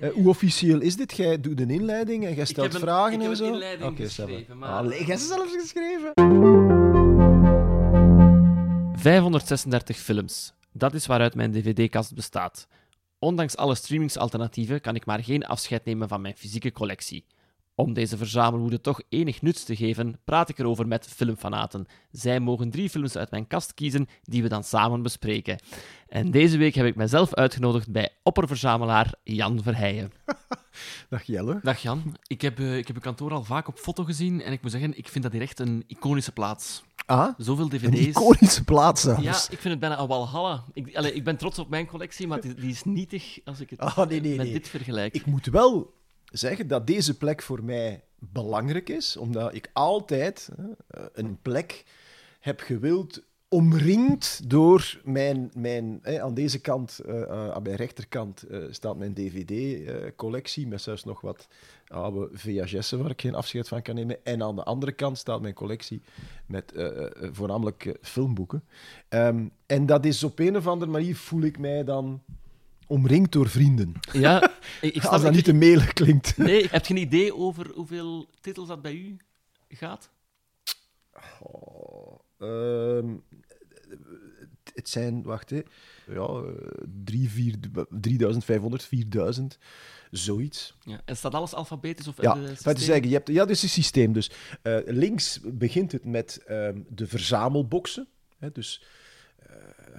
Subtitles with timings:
[0.00, 1.16] Eh, hoe officieel is dit?
[1.16, 3.46] Jij doet een inleiding en jij stelt heb een, vragen ik heb en zo?
[3.46, 4.68] een inleiding geschreven, maar...
[4.68, 6.12] Ah, jij hebt ze zelfs geschreven?
[8.98, 10.52] 536 films.
[10.72, 12.66] Dat is waaruit mijn dvd-kast bestaat.
[13.18, 17.24] Ondanks alle streamingsalternatieven kan ik maar geen afscheid nemen van mijn fysieke collectie.
[17.78, 21.86] Om deze verzamelwoede toch enig nuts te geven, praat ik erover met filmfanaten.
[22.10, 25.58] Zij mogen drie films uit mijn kast kiezen die we dan samen bespreken.
[26.08, 30.12] En deze week heb ik mezelf uitgenodigd bij opperverzamelaar Jan Verheijen.
[31.10, 31.58] Dag Jelle.
[31.62, 34.52] Dag Jan, ik heb, eh, ik heb uw kantoor al vaak op foto gezien en
[34.52, 36.82] ik moet zeggen, ik vind dat hier echt een iconische plaats.
[37.06, 38.06] Ah, Zoveel een dvd's.
[38.06, 39.22] iconische plaats zelfs.
[39.22, 40.64] Ja, ik vind het bijna een walhalla.
[40.72, 43.70] Ik, allee, ik ben trots op mijn collectie, maar die, die is nietig als ik
[43.70, 44.52] het Ah, nee, nee, met nee.
[44.52, 45.14] dit vergelijk.
[45.14, 45.94] Ik moet wel
[46.32, 51.84] zeggen dat deze plek voor mij belangrijk is, omdat ik altijd hè, een plek
[52.40, 55.50] heb gewild omringd door mijn...
[55.54, 61.04] mijn aan deze kant, eh, eh, aan mijn rechterkant, eh, staat mijn dvd-collectie, met zelfs
[61.04, 61.48] nog wat
[61.88, 64.24] oude VHS'en waar ik geen afscheid van kan nemen.
[64.24, 66.02] En aan de andere kant staat mijn collectie
[66.46, 68.64] met eh, eh, voornamelijk eh, filmboeken.
[69.08, 72.22] Ehm, en dat is op een of andere manier, voel ik mij dan
[72.86, 73.92] omringd door vrienden.
[74.12, 74.42] Ja,
[74.80, 76.36] ik, snap Als dat ik- niet te melig klinkt.
[76.36, 79.16] Nee, heb je een idee over hoeveel titels dat bij u
[79.68, 80.10] gaat?
[81.40, 83.14] Oh, ehm,
[84.74, 85.60] het- zijn, wacht hè,
[86.06, 86.42] ja, eh,
[87.04, 87.54] drie, vier,
[87.90, 89.58] 3500, 4000,
[90.10, 90.76] zoiets.
[90.80, 91.00] Ja.
[91.04, 92.08] En staat alles alfabetisch?
[92.08, 92.76] Of Ja, systeem?
[92.76, 94.12] zeggen, je hebt, ja, dit is een systeem.
[94.12, 94.30] Dus
[94.62, 98.08] eh, links begint het met ehm, de verzamelboxen.
[98.38, 98.82] Hè, dus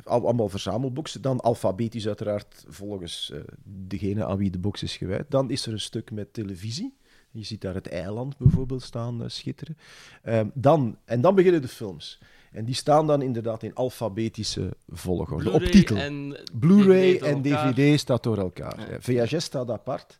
[0.07, 1.21] allemaal verzamelboxen.
[1.21, 5.25] Dan alfabetisch uiteraard volgens eh, degene aan wie de box is gewijd.
[5.29, 6.97] Dan is er een stuk met televisie.
[7.31, 9.77] Je ziet daar het eiland bijvoorbeeld staan eh, schitteren.
[10.23, 12.19] Ehm, dan, en dan beginnen de films.
[12.51, 15.51] En die staan dan inderdaad in alfabetische volgorde.
[15.51, 15.97] Op titel.
[15.97, 17.41] en Blu-ray en.
[17.41, 18.91] DVD staat door elkaar.
[18.91, 19.01] Ja.
[19.01, 20.19] VHS staat apart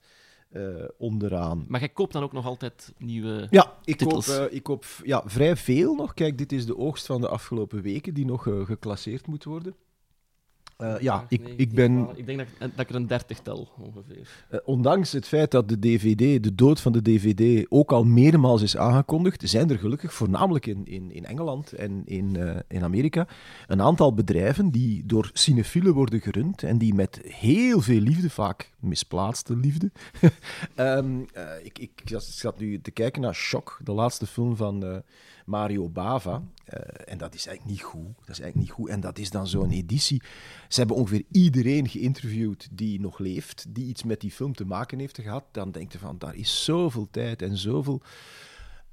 [0.52, 0.62] eh,
[0.98, 1.66] onderaan.
[1.68, 3.48] Maar jij koopt dan ook nog altijd nieuwe...
[3.50, 4.28] Ja, ik koop, Titels.
[4.28, 6.14] eh, ik koop ja, vrij veel nog.
[6.14, 9.76] Kijk, dit is de oogst van de afgelopen weken die nog eh, geclasseerd moet worden.
[10.78, 13.68] Eh, ja, ik, ik ben, Ik denk dat, ik- dat ik er een dertig tel,
[13.80, 14.46] ongeveer.
[14.50, 18.62] eh, ondanks het feit dat de DVD, de dood van de DVD, ook al meermaals
[18.62, 23.28] is aangekondigd, zijn er gelukkig, voornamelijk in, in, in Engeland en in, eh, in Amerika,
[23.68, 28.72] een aantal bedrijven die door cinefielen worden gerund en die met heel veel liefde, vaak
[28.80, 29.92] misplaatste liefde.
[30.76, 34.56] Ehm, eh, ik, ik, zat- ik zat nu te kijken naar Shock, de laatste film
[34.56, 35.04] van
[35.48, 36.44] Mario Bava.
[36.66, 38.16] Eh, en dat is eigenlijk niet goed.
[38.20, 38.90] Dat is eigenlijk niet goed.
[38.90, 40.22] En dat is dan zo'n editie.
[40.68, 45.00] Ze hebben ongeveer iedereen geïnterviewd die nog leeft, die iets met die film te maken
[45.00, 45.44] heeft gehad.
[45.52, 48.02] Dan denk je van, daar is zoveel tijd en zoveel...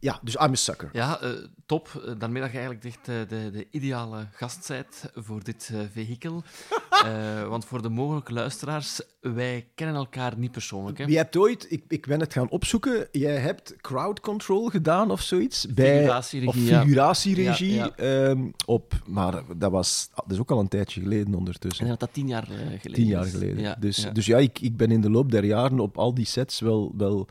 [0.04, 0.90] Ja, dus I'm a sucker.
[0.92, 1.30] Ja, eh,
[1.66, 2.02] top.
[2.06, 5.80] Eh, daarmee dat je eigenlijk echt eh, de, de ideale gast bent voor dit eh,
[5.92, 6.42] vehikel.
[6.94, 10.98] Eh, want voor de mogelijke luisteraars, wij kennen elkaar niet persoonlijk.
[10.98, 11.04] Hè?
[11.04, 15.20] Je hebt ooit, ik, ik ben het gaan opzoeken, jij hebt crowd control gedaan of
[15.20, 15.66] zoiets?
[15.66, 16.82] Bij, Figuratieregie, of ja.
[16.82, 17.74] figuratieregie.
[17.74, 21.84] Ja, ehm, op, maar dat, was, dat is ook al een tijdje geleden ondertussen.
[21.84, 23.60] denk dat dat tien jaar geleden Tien jaar geleden.
[23.60, 24.10] Ja, dus, ja.
[24.10, 26.92] dus ja, ik, ik ben in de loop der jaren op al die sets wel,
[26.96, 27.28] wel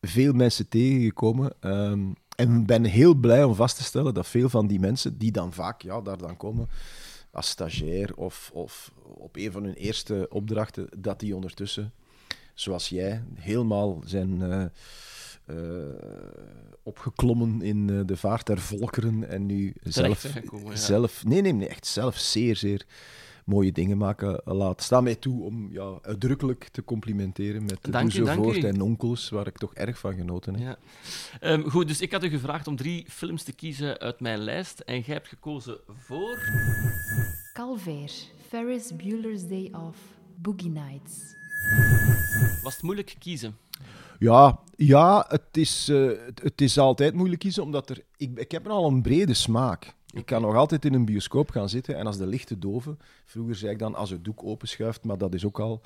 [0.00, 1.52] veel mensen tegengekomen.
[1.60, 5.32] ehm, en ben heel blij om vast te stellen dat veel van die mensen, die
[5.32, 6.68] dan vaak ja, daar dan komen
[7.30, 11.92] als stagiair of, of op een van hun eerste opdrachten, dat die ondertussen,
[12.54, 14.64] zoals jij, helemaal zijn eh,
[15.44, 15.94] eh,
[16.82, 20.34] opgeklommen in eh, de vaart der volkeren en nu zelf,
[20.64, 20.76] ja.
[20.76, 22.86] zelf nee, nee, nee, echt zelf zeer, zeer
[23.48, 24.82] mooie dingen maken laat.
[24.82, 28.68] Sta mij toe om ja, uitdrukkelijk te complimenteren met de Dank u, dank Doezevoort u.
[28.68, 30.78] en onkels, waar ik toch erg van genoten heb.
[30.78, 30.78] Ja.
[31.40, 34.80] Ehm, goed, dus ik had u gevraagd om drie films te kiezen uit mijn lijst.
[34.80, 36.38] En jij hebt gekozen voor...
[37.52, 38.10] Calvair,
[38.48, 39.98] Ferris Bueller's Day Off,
[40.36, 41.36] Boogie Nights.
[42.62, 43.56] Was het moeilijk kiezen?
[44.18, 48.50] Ja, ja het, is, eh, het, het is altijd moeilijk kiezen, omdat er, ik, ik
[48.50, 49.96] heb al een brede smaak.
[50.14, 53.54] Ik kan nog altijd in een bioscoop gaan zitten en als de lichten doven, vroeger
[53.54, 55.80] zei ik dan als het doek openschuift, maar dat is ook al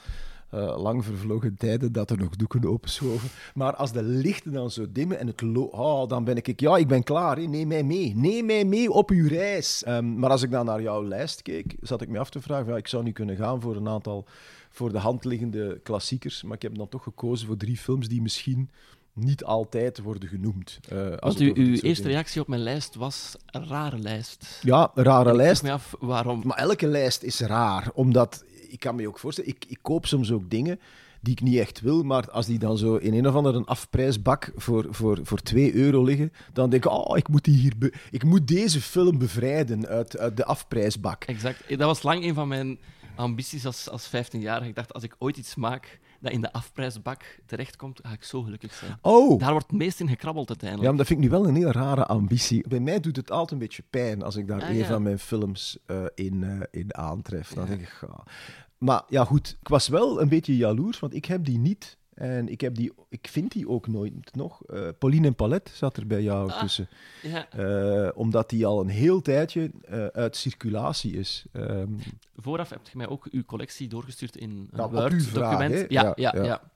[0.53, 3.29] eh, lang vervlogen tijden dat er nog doeken openschoven.
[3.55, 6.89] Maar als de lichten dan zo dimmen en het oh, dan ben ik, ja, ik
[6.89, 7.43] ben klaar, hè.
[7.43, 8.17] neem mij mee.
[8.17, 9.85] Neem mij mee op uw reis.
[9.85, 12.73] Ehm, maar als ik dan naar jouw lijst keek, zat ik me af te vragen,
[12.73, 14.27] ja, ik zou nu kunnen gaan voor een aantal
[14.71, 18.23] voor de hand liggende klassiekers, maar ik heb dan toch gekozen voor drie films die
[18.23, 18.71] misschien
[19.15, 20.79] niet altijd worden genoemd.
[20.89, 24.61] Want het uw, eerste reactie op mijn lijst was een rare lijst.
[24.63, 25.59] Ja, een rare Ik lijst.
[25.59, 26.43] vroeg me af waarom.
[26.45, 30.33] Maar elke lijst is raar, omdat ik kan me ook voorstellen, ik, ik koop soms
[30.33, 30.81] ook dingen
[31.21, 34.53] die ik niet echt wil, maar als die dan zo in een of andere afprijsbak
[34.57, 37.93] voor, voor, voor 2 euro liggen, dan denk ik, oh, ik moet, die hier be-
[38.11, 41.25] ik moet deze film bevrijden uit, uit de afprijsbak.
[41.25, 41.69] Exact.
[41.69, 42.79] Dat was lang een van mijn
[43.17, 44.69] ambities als, als 15-jarige.
[44.69, 48.43] Ik dacht, als ik ooit iets maak, dat in de afprijsbak terechtkomt, ga ik zo
[48.43, 48.99] gelukkig zijn.
[49.01, 49.39] Oh!
[49.41, 50.89] Daar wordt het meest in gekrabbeld Ja, uiteindelijk.
[50.89, 52.69] maar dat vind ik nu wel een heel rare ambitie.
[52.69, 54.87] Bij mij doet het altijd een beetje pijn als ik daar Ah, een ja.
[54.87, 57.49] van mijn films eh, in, eh, in aantref.
[57.53, 58.25] Dan denk ik, ga.
[58.79, 59.57] Maar ja, goed.
[59.61, 61.99] Ik was wel een beetje jaloers, want ik heb die niet.
[62.15, 64.63] En ik, heb die, ik vind die ook nooit nog.
[64.67, 66.61] Eh, Pauline en Palet zat er bij jou Ah.
[66.61, 66.89] tussen.
[67.23, 67.49] Ja.
[67.51, 71.45] Eh, omdat die al een heel tijdje eh, uit circulatie is.
[71.53, 71.89] Ehm,
[72.37, 75.91] Vooraf hebt je mij ook uw collectie doorgestuurd in een vraag, Word-document.
[75.91, 76.45] Ja, Ja, ja, ja.
[76.45, 76.71] ja.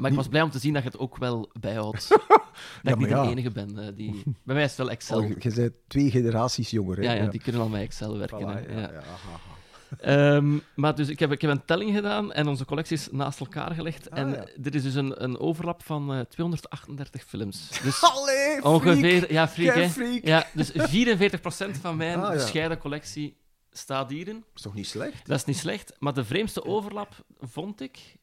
[0.00, 2.08] Maar ik was blij om te zien dat je het ook wel bijhoudt.
[2.82, 3.94] dat ik niet de enige ben.
[3.94, 4.22] die...
[4.44, 5.18] Bij mij is het wel Excel.
[5.18, 6.96] oh, je bent twee generaties jonger.
[6.96, 7.02] Hè?
[7.02, 8.40] ja, ja, die kunnen al met Excel werken.
[8.40, 9.51] Voilà,
[9.98, 13.40] Ehm, maar dus ik heb, ik heb een telling gedaan en onze collectie is naast
[13.40, 14.10] elkaar gelegd.
[14.10, 14.44] Ah, en ja.
[14.62, 17.68] er is dus een, een overlap van eh, 238 films.
[17.82, 18.64] Dus Allee, freak.
[18.64, 19.32] ongeveer...
[19.32, 19.90] Ja, freak, Jij hè?
[19.90, 20.24] freak.
[20.24, 22.32] Ja, dus 44% van mijn Ah, ja.
[22.32, 23.36] bescheiden collectie
[23.72, 24.44] staat hierin.
[24.54, 25.26] is toch niet slecht?
[25.26, 28.16] Dat is niet slecht, maar de vreemdste overlap vond ik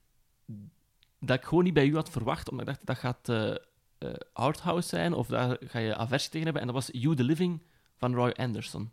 [1.20, 3.30] dat ik gewoon niet bij u had verwacht, omdat ik dacht dat gaat
[4.00, 6.62] eh, Arthouse zijn of daar ga je aversie tegen hebben.
[6.62, 7.62] En dat was You the Living
[7.98, 8.92] van Roy Anderson.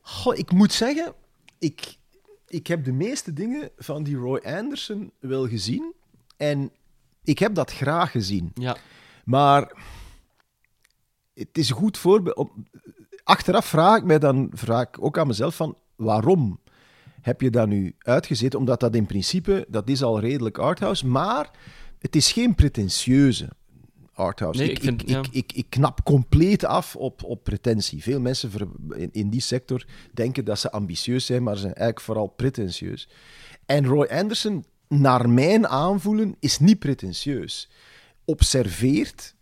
[0.00, 1.14] Goh, ik moet zeggen,
[1.58, 1.96] ik,
[2.46, 5.94] ik heb de meeste dingen van die Roy Anderson wel gezien.
[6.36, 6.70] En
[7.24, 8.50] ik heb dat graag gezien.
[8.54, 8.76] Ja,
[9.24, 9.72] Maar
[11.34, 12.50] het is een goed voorbeeld.
[13.24, 16.60] Achteraf vraag ik mij dan vraag ik ook aan mezelf van waarom
[17.20, 18.54] heb je dat nu uitgezet?
[18.54, 21.50] Omdat dat in principe, dat is al redelijk arthouse, maar
[21.98, 23.48] het is geen pretentieuze
[24.14, 24.60] arthouse.
[24.60, 25.22] Nee, ik, ik vind- ik, ja.
[25.54, 28.02] ik, knap compleet af op, op pretentie.
[28.02, 31.74] Veel mensen ver- in, in die sector denken dat ze ambitieus zijn, maar ze zijn
[31.74, 33.08] eigenlijk vooral pretentieus.
[33.66, 37.68] En Roy Anderson, naar mijn aanvoelen, is niet pretentieus.
[38.24, 39.34] Observeert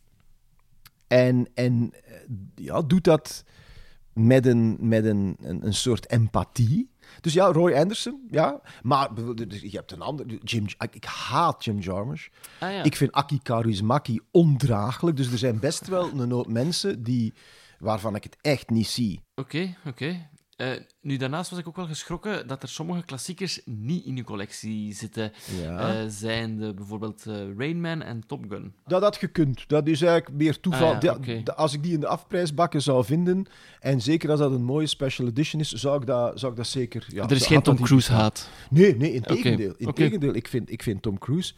[1.07, 2.15] en, en eh,
[2.55, 3.45] ja, doet dat
[4.13, 6.91] met een, met een, een, een soort empathie.
[7.21, 8.61] Dus ja, Roy Anderson, ja.
[8.83, 10.27] Maar bijvoorbeeld, je hebt een ander...
[10.27, 12.29] Jim, ik, ik haat Jim Jarmusch.
[12.61, 12.83] ah, ja.
[12.83, 15.17] Ik vind Aki Kaurismäki ondraaglijk.
[15.17, 17.33] Dus er zijn best wel een hoop mensen die,
[17.79, 19.21] waarvan ik het echt niet zie.
[19.35, 20.29] Oké, oké.
[20.57, 20.69] Eh,
[21.01, 24.95] nu, daarnaast was ik ook wel geschrokken dat er sommige klassiekers niet in uw collectie
[24.95, 25.33] zitten.
[25.63, 25.79] Ja.
[25.79, 28.75] Eh, zijn de, bijvoorbeeld eh, Rain Man en Top Gun.
[28.87, 29.69] Dat had gekund.
[29.69, 30.95] Dat is eigenlijk meer toeval.
[30.95, 33.47] Ah ja, Als ik die in de afprijsbakken zou vinden,
[33.81, 36.67] en zeker als dat een mooie special edition is, zou ik dat, zou ik dat
[36.67, 37.07] zeker...
[37.09, 38.23] Ja, er is geen Tom niet Cruise bestaan.
[38.23, 38.49] haat.
[38.71, 39.75] Nee, nee, in tegendeel.
[39.77, 41.55] In tegendeel, ik vind, ik vind Tom Cruise...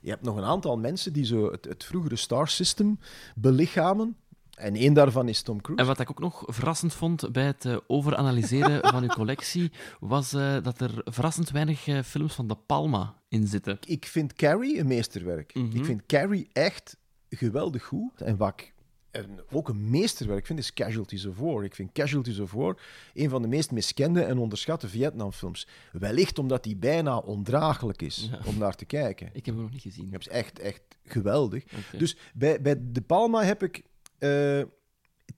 [0.00, 2.98] Je hebt nog een aantal mensen die zo het, het vroegere Star System
[3.34, 4.16] belichamen.
[4.58, 5.82] En één daarvan is Tom Cruise.
[5.82, 9.70] En wat ik ook nog verrassend vond bij het eh, overanalyseren van uw collectie,
[10.00, 13.78] was eh, dat er verrassend weinig eh, films van De Palma in zitten.
[13.86, 15.54] Ik vind Carrie een meesterwerk.
[15.54, 15.76] Mhm.
[15.76, 16.96] Ik vind Carrie echt
[17.30, 18.20] geweldig goed.
[18.20, 18.72] En wat ik
[19.10, 21.64] en ook een meesterwerk vind, is Casualties of War.
[21.64, 22.76] Ik vind Casualties of War
[23.14, 25.66] een van de meest miskende en onderschatte Vietnamfilms.
[25.92, 28.38] Wellicht omdat die bijna ondraaglijk is Ja.
[28.44, 29.26] om naar te kijken.
[29.32, 30.10] Ik heb hem nog niet gezien.
[30.10, 31.64] Dat is echt, echt geweldig.
[31.98, 33.82] Dus bij, bij De Palma heb ik...
[34.18, 34.62] eh,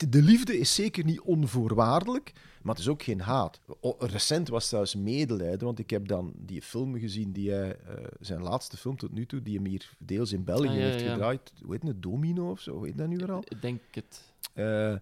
[0.09, 2.33] de liefde is zeker niet onvoorwaardelijk,
[2.63, 3.61] maar het is ook geen haat.
[3.99, 8.43] Recent was trouwens medelijden, want ik heb dan die film gezien, die hij, eh, zijn
[8.43, 11.13] laatste film tot nu toe, die hem hier deels in België Ah, ja, heeft ja.
[11.13, 11.53] gedraaid.
[11.63, 12.03] Hoe heet het?
[12.03, 12.77] Domino of zo?
[12.77, 13.45] Hoe heet dat nu weer al?
[13.49, 14.33] Ik denk het.
[14.53, 14.93] Eh,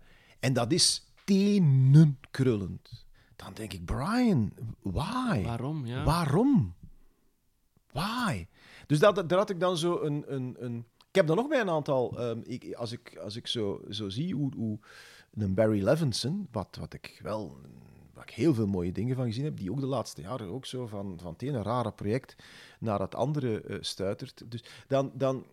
[0.41, 3.07] en dat is tenenkrullend.
[3.37, 4.53] Dan denk ik, Brian,
[4.83, 5.43] why?
[5.43, 5.87] Waarom?
[5.87, 6.05] Ja.
[6.05, 6.75] Waarom?
[7.93, 8.47] Why?
[8.87, 10.25] Dus dat, daar had ik dan zo een...
[10.35, 10.87] een, een
[11.19, 12.19] heb dan nog bij een aantal...
[12.19, 14.79] ehm, ik, als ik, als ik zo, zo zie hoe, hoe
[15.35, 17.57] een Barry Levinson, wat, wat ik wel...
[18.15, 20.67] Waar ik heel veel mooie dingen van gezien heb, die ook de laatste jaren ook
[20.67, 22.37] zo van, van het ene rare project
[22.79, 24.51] naar het andere eh, stuitert.
[24.51, 25.11] Dus dan...
[25.15, 25.45] dan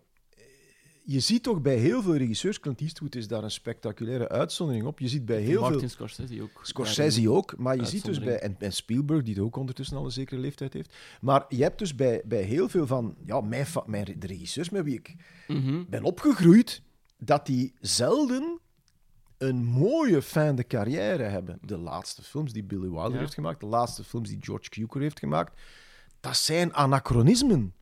[1.08, 4.98] je ziet toch bij heel veel regisseurs, Clint Eastwood is daar een spectaculaire uitzondering op.
[4.98, 6.60] Je ziet bij heel Martin veel Scorsese ook.
[6.62, 10.10] Scorsese ook, maar je ziet dus bij, en, en Spielberg, die ook ondertussen al een
[10.10, 10.94] zekere leeftijd heeft.
[11.20, 14.84] Maar je hebt dus bij, bij heel veel van ja, mijn, mijn, de regisseurs met
[14.84, 15.14] wie ik
[15.48, 15.84] Mhm.
[15.88, 16.82] ben opgegroeid,
[17.18, 18.58] dat die zelden
[19.38, 21.58] een mooie fin de carrière hebben.
[21.62, 23.18] De laatste films die Billy Wilder Ja.
[23.18, 25.60] heeft gemaakt, de laatste films die George Cukor heeft gemaakt,
[26.20, 27.74] dat zijn anachronismen.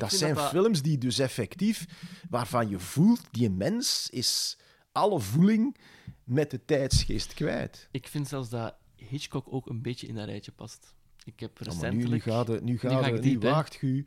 [0.00, 1.84] Dat zijn dat films die dus effectief,
[2.30, 4.58] waarvan je voelt, die mens is
[4.92, 5.76] alle voeling
[6.24, 7.88] met de tijdsgeest kwijt.
[7.90, 10.94] Ik vind zelfs dat Hitchcock ook een beetje in dat rijtje past.
[11.24, 12.22] Ik heb Ja, maar nu, nu, recentelijk...
[12.22, 14.06] gaat nu, nu waagt u,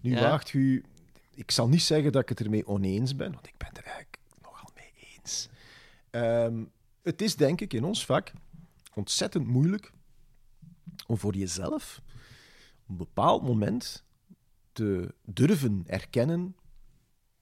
[0.00, 0.20] nu Ja.
[0.20, 0.84] waagt u.
[1.34, 3.84] Ik zal niet zeggen dat ik het ermee oneens ben, want ik ben het er
[3.84, 5.48] eigenlijk nogal mee eens.
[6.10, 6.64] Ehm,
[7.02, 8.32] het is denk ik in ons vak
[8.94, 9.92] ontzettend moeilijk
[11.06, 12.00] om voor jezelf
[12.82, 14.04] op een bepaald moment
[14.78, 16.56] te durven erkennen: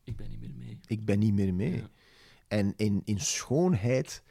[0.04, 0.78] Ik ben niet meer mee.
[0.86, 1.76] ik ben niet meer mee.
[1.76, 1.88] Ja.
[2.48, 4.22] En in, in schoonheid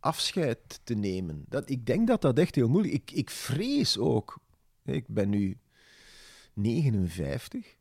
[0.00, 1.44] afscheid te nemen.
[1.48, 3.00] Dat, ik denk dat dat echt heel moeilijk is.
[3.00, 4.40] Ik, ik vrees ook.
[4.84, 5.58] Ik ben nu
[6.52, 7.76] 59.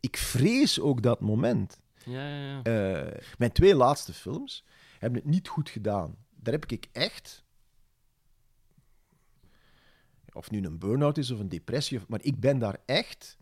[0.00, 1.80] Ik vrees ook dat moment.
[2.04, 2.62] Ja, ja, ja.
[2.62, 4.64] Eh, mijn twee laatste films
[4.98, 6.16] hebben het niet goed gedaan.
[6.34, 7.46] Daar heb ik echt.
[10.32, 13.38] Of nu een burn-out is of een depressie, maar ik ben daar echt.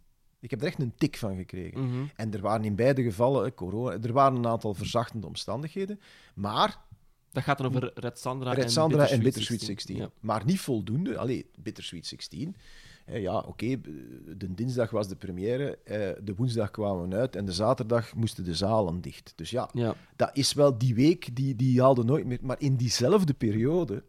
[0.46, 1.84] Ik heb er echt een tik van gekregen.
[1.84, 2.04] Mhm.
[2.16, 6.00] En er waren in beide gevallen, eh, corona, er waren een aantal verzachtende omstandigheden.
[6.34, 6.84] Maar
[7.32, 9.96] Dat gaat dan over Red Sandra, Red en Sandra Bittersweet en Bittersweet 16.
[9.96, 10.10] Ja.
[10.20, 11.18] Maar niet voldoende.
[11.18, 12.56] Allee, Bittersweet 16.
[13.04, 13.80] Eh, ja, oké,
[14.36, 18.44] de dinsdag was de première, eh, de woensdag kwamen we uit en de zaterdag moesten
[18.44, 19.32] de zalen dicht.
[19.36, 19.94] Dus ja, Ja.
[20.16, 22.38] dat is wel die week, die, die haalde nooit meer.
[22.42, 24.04] Maar in diezelfde periode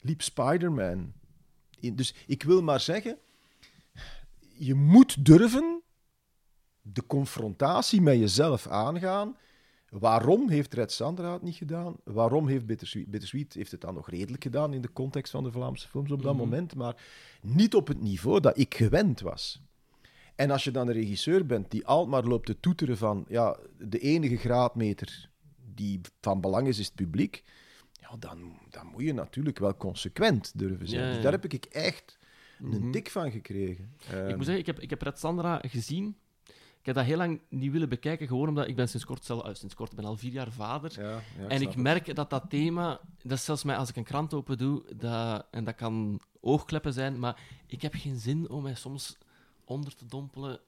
[0.00, 1.12] liep Spider-Man.
[1.92, 3.18] Dus ik wil maar zeggen,
[4.66, 5.82] je moet durven
[6.80, 9.36] de confrontatie met jezelf aangaan.
[9.88, 11.96] Waarom heeft Red Sandra het niet gedaan?
[12.04, 15.52] Waarom heeft Bittersweet, Bittersweet heeft het dan nog redelijk gedaan in de context van de
[15.52, 16.42] Vlaamse films op dat Mhm.
[16.42, 16.96] moment, maar
[17.42, 19.62] niet op het niveau dat ik gewend was.
[20.34, 23.56] En als je dan een regisseur bent die altijd maar loopt te toeteren van ja,
[23.78, 25.30] de enige graadmeter
[25.74, 27.44] die van belang is, is het publiek,
[28.00, 31.06] ja, dan, dan moet je natuurlijk wel consequent durven zijn.
[31.06, 32.18] Ja, Dus daar heb ik echt
[32.62, 32.90] een Mhm.
[32.90, 33.92] tik van gekregen.
[33.98, 36.16] Ik Ehm, moet zeggen, ik heb, ik heb Red Sandra gezien.
[36.80, 39.44] Ik heb dat heel lang niet willen bekijken, gewoon omdat ik ben sinds kort, zelf,
[39.44, 41.00] eh, sinds kort ik ben al vier jaar vader.
[41.02, 41.76] ja, ja, en ik het.
[41.76, 45.46] merk dat dat thema, dat is zelfs mij als ik een krant open doe, dat,
[45.50, 49.18] en dat kan oogkleppen zijn, maar ik heb geen zin om mij soms
[49.64, 50.60] onder te dompelen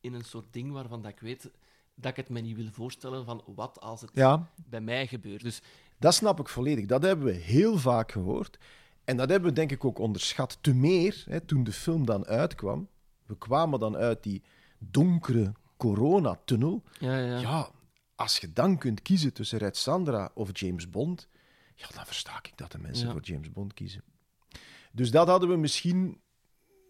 [0.00, 1.50] in een soort ding waarvan dat ik weet
[1.94, 5.42] dat ik het me niet wil voorstellen van wat als het Ja, bij mij gebeurt.
[5.42, 5.62] Dus
[5.98, 6.86] Dat snap ik volledig.
[6.86, 8.58] Dat hebben we heel vaak gehoord.
[9.04, 10.58] En dat hebben we denk ik ook onderschat.
[10.60, 12.88] Te meer, hè, toen de film dan uitkwam.
[13.26, 14.42] We kwamen dan uit die
[14.78, 16.82] donkere coronatunnel.
[16.98, 17.38] ja, ja.
[17.38, 17.70] Ja,
[18.14, 21.28] als je dan kunt kiezen tussen Red Sandra of James Bond,
[21.74, 23.12] ja, dan versta ik dat de mensen Ja.
[23.12, 24.02] voor James Bond kiezen.
[24.92, 26.22] Dus dat hadden we misschien...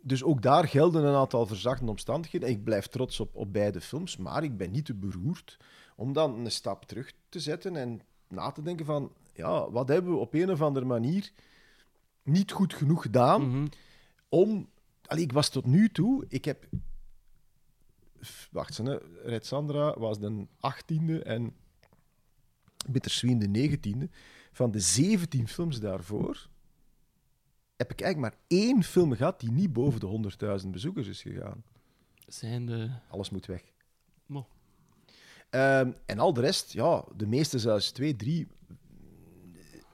[0.03, 2.49] Dus ook daar gelden een aantal verzachtende omstandigheden.
[2.49, 5.57] En ik blijf trots op, op beide films, maar ik ben niet te beroerd
[5.97, 10.13] om dan een stap terug te zetten en na te denken van, ja, wat hebben
[10.13, 11.33] we op een of andere manier
[12.25, 13.67] niet goed genoeg gedaan Mhm.
[14.29, 14.69] om...
[15.07, 16.25] Allee, ik was tot nu toe...
[16.29, 16.69] Ik heb...
[18.51, 18.97] Wacht, eens, hè.
[19.23, 21.55] Red Sandra was de 18e en
[22.89, 24.11] Bittersweet de 19e.
[24.53, 26.49] Van de 17 films daarvoor
[27.77, 30.07] heb ik eigenlijk maar één film gehad die niet boven de
[30.65, 31.63] 100.000 bezoekers is gegaan.
[32.27, 32.91] Zijn de...
[33.09, 33.63] Alles moet weg.
[34.27, 34.47] Mo.
[35.51, 38.47] Ehm, en al de rest, ja, de meeste zelfs twee, drie,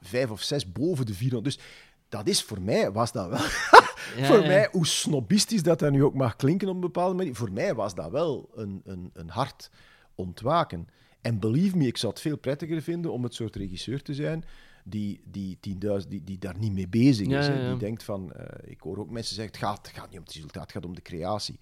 [0.01, 1.55] vijf of zes boven de 400.
[1.57, 1.65] Dus
[2.11, 3.39] dat is voor mij, was dat wel
[4.17, 4.47] Ja, voor ja.
[4.47, 7.75] mij, hoe snobistisch dat dat nu ook mag klinken op een bepaalde manier, voor mij
[7.75, 9.71] was dat wel een, een, een hard
[10.15, 10.89] ontwaken.
[11.21, 14.45] En believe me, ik zou het veel prettiger vinden om het soort regisseur te zijn
[14.85, 15.59] die, die,
[16.03, 17.47] 10.000 die, die daar niet mee bezig is.
[17.47, 17.69] Ja.
[17.69, 20.25] Die denkt van, eh, ik hoor ook mensen zeggen, het gaat, het gaat niet om
[20.25, 21.59] het resultaat, het gaat om de creatie.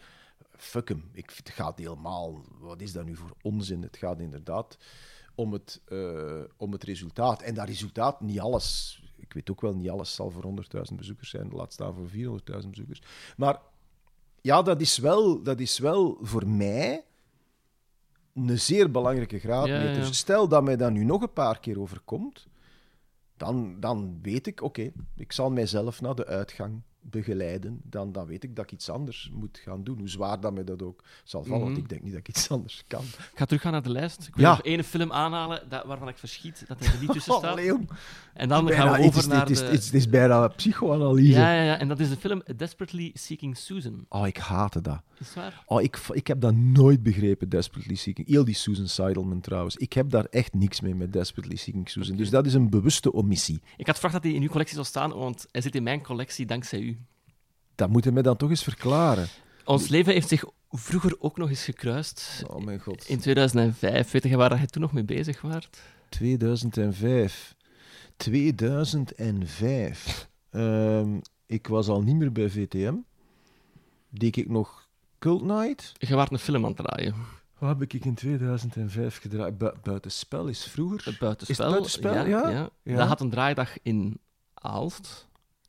[0.57, 3.83] Fuck hem, ik, het gaat helemaal, wat is dat nu voor onzin?
[3.83, 4.79] Het gaat inderdaad
[5.35, 7.43] om het, eh, om het resultaat.
[7.43, 10.45] En dat resultaat, niet alles, ik weet ook wel, niet alles zal voor
[10.91, 13.03] 100.000 bezoekers zijn, laat staan voor 400.000 bezoekers.
[13.37, 13.61] Maar
[14.41, 17.05] ja, dat is wel, dat is wel voor mij
[18.35, 19.83] een zeer belangrijke graadmeter.
[19.83, 20.07] Ja, ja.
[20.07, 22.47] Dus stel dat mij dat nu nog een paar keer overkomt,
[23.37, 27.81] dan, dan weet ik, oké, ik zal mijzelf naar de uitgang begeleiden.
[27.85, 29.99] Dan, dan weet ik dat ik iets anders moet gaan doen.
[29.99, 31.81] Hoe zwaar dat mij dat ook zal vallen, want Mhm.
[31.83, 33.03] ik denk niet dat ik iets anders kan.
[33.03, 34.27] Ik ga teruggaan naar de lijst.
[34.27, 34.51] Ik wil Ja.
[34.51, 37.63] nog één film aanhalen dat, waarvan ik verschiet dat er niet tussen staat.
[37.65, 37.91] Jong.
[38.35, 39.65] En dan Bijna- gaan we het over is, naar het de...
[39.65, 41.39] het is, bijna psychoanalyse.
[41.39, 44.05] Ja, ja, ja, en dat is de film Desperately Seeking Susan.
[44.09, 45.01] Oh, ik haatte dat.
[45.19, 45.63] Is waar?
[45.67, 48.27] Oh, ik, ik heb dat nooit begrepen, Desperately Seeking.
[48.29, 49.77] Heel die Susan Seidelman trouwens.
[49.77, 52.17] Ik heb daar echt niks mee met Desperately Seeking Susan.
[52.17, 53.61] Dus dat is een bewuste omissie.
[53.77, 56.03] Ik had verwacht dat hij in uw collectie zou staan, want hij zit in mijn
[56.03, 56.98] collectie dankzij u.
[57.79, 59.27] Dat moet je mij dan toch eens verklaren.
[59.65, 62.43] Ons leven heeft zich vroeger ook nog eens gekruist.
[62.47, 63.09] Oh mijn god.
[63.09, 64.11] In 2005.
[64.11, 65.81] Weet je waar jij toen nog mee bezig waart?
[66.09, 67.55] 2005.
[68.17, 70.29] 2005.
[70.51, 72.95] Ehm, ik was al niet meer bij VTM.
[74.11, 75.93] Deed ik nog Cult Night?
[75.99, 77.15] Je waart een film aan het draaien.
[77.59, 79.59] Wat heb ik in 2005 gedraaid?
[79.59, 81.01] Bu- buitenspel is vroeger.
[81.05, 81.57] Het buitenspel.
[81.57, 82.15] Is het buitenspel?
[82.15, 82.71] Ja, Ja?
[82.83, 82.97] Ja.
[82.97, 84.21] Dat had een draaidag in
[84.55, 85.28] Aalst,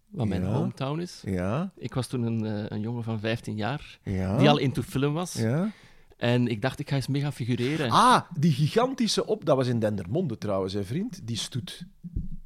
[0.09, 0.47] wat mijn Ja.
[0.51, 1.21] hometown is.
[1.25, 4.37] Ja, Ik was toen een, eh, een jongen van 15 jaar, ja.
[4.37, 5.33] die al into film was.
[5.33, 5.71] Ja.
[6.17, 7.89] En ik dacht, ik ga eens mee gaan figureren.
[7.89, 9.45] Ah, die gigantische op...
[9.45, 11.19] Dat was in Dendermonde trouwens, hè, vriend.
[11.23, 11.83] Die stoet.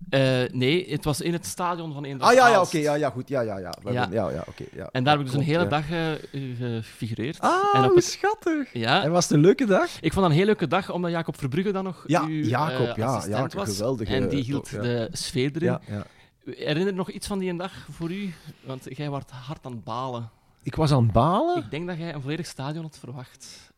[0.10, 2.78] Eh, nee, het was in het stadion van Eenders Ah, ja, ja, oké.
[2.78, 3.28] ja, ja, goed.
[3.30, 3.74] Ja, ja, ja.
[3.84, 3.92] Ja.
[4.12, 4.64] ja, ja, oké.
[4.76, 4.90] ja.
[4.92, 6.12] En daar heb ik dus een hele dag eh,
[6.58, 7.40] gefigureerd.
[7.40, 8.74] Ah, en op hoe het- schattig.
[8.74, 9.86] Ja, En was het een leuke dag?
[10.02, 12.96] ik vond dat een heel leuke dag, omdat Jacob Verbrugge dan nog Ja, uw Jacob,
[12.96, 13.70] ja, Jacob, was.
[13.78, 15.68] geweldige, En die hield de sfeer erin.
[15.68, 16.06] Ja, ja.
[16.46, 18.34] Herinner je nog iets van die dag voor u?
[18.66, 20.30] Want jij was hard aan het balen.
[20.64, 21.58] Ik was aan het balen.
[21.64, 23.72] Ik denk dat jij een volledig stadion had verwacht.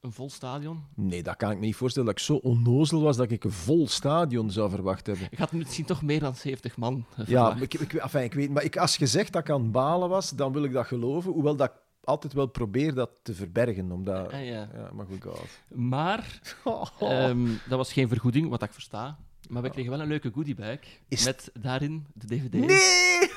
[0.00, 0.84] Een vol stadion.
[0.94, 2.08] Nee, dat kan ik me niet voorstellen.
[2.08, 5.26] Dat ik zo onnozel was dat ik een vol stadion zou verwacht hebben.
[5.30, 7.54] Ik had misschien toch meer dan 70 man Ja, verwacht.
[7.54, 9.72] maar ik, ik, enfin, ik weet, maar ik, als je zegt dat ik aan het
[9.72, 11.32] balen was, dan wil ik dat geloven.
[11.32, 13.92] Hoewel dat ik altijd wel probeer dat te verbergen.
[13.92, 14.68] Omdat, Ah, ja.
[14.74, 15.46] ja, maar goed, God.
[15.68, 16.40] Maar
[16.98, 19.18] ehm, dat was geen vergoeding, wat ik versta.
[19.48, 20.78] Maar we kregen wel een leuke goodiebag.
[21.08, 22.52] Is- Met daarin de DVD.
[22.52, 23.30] Nee!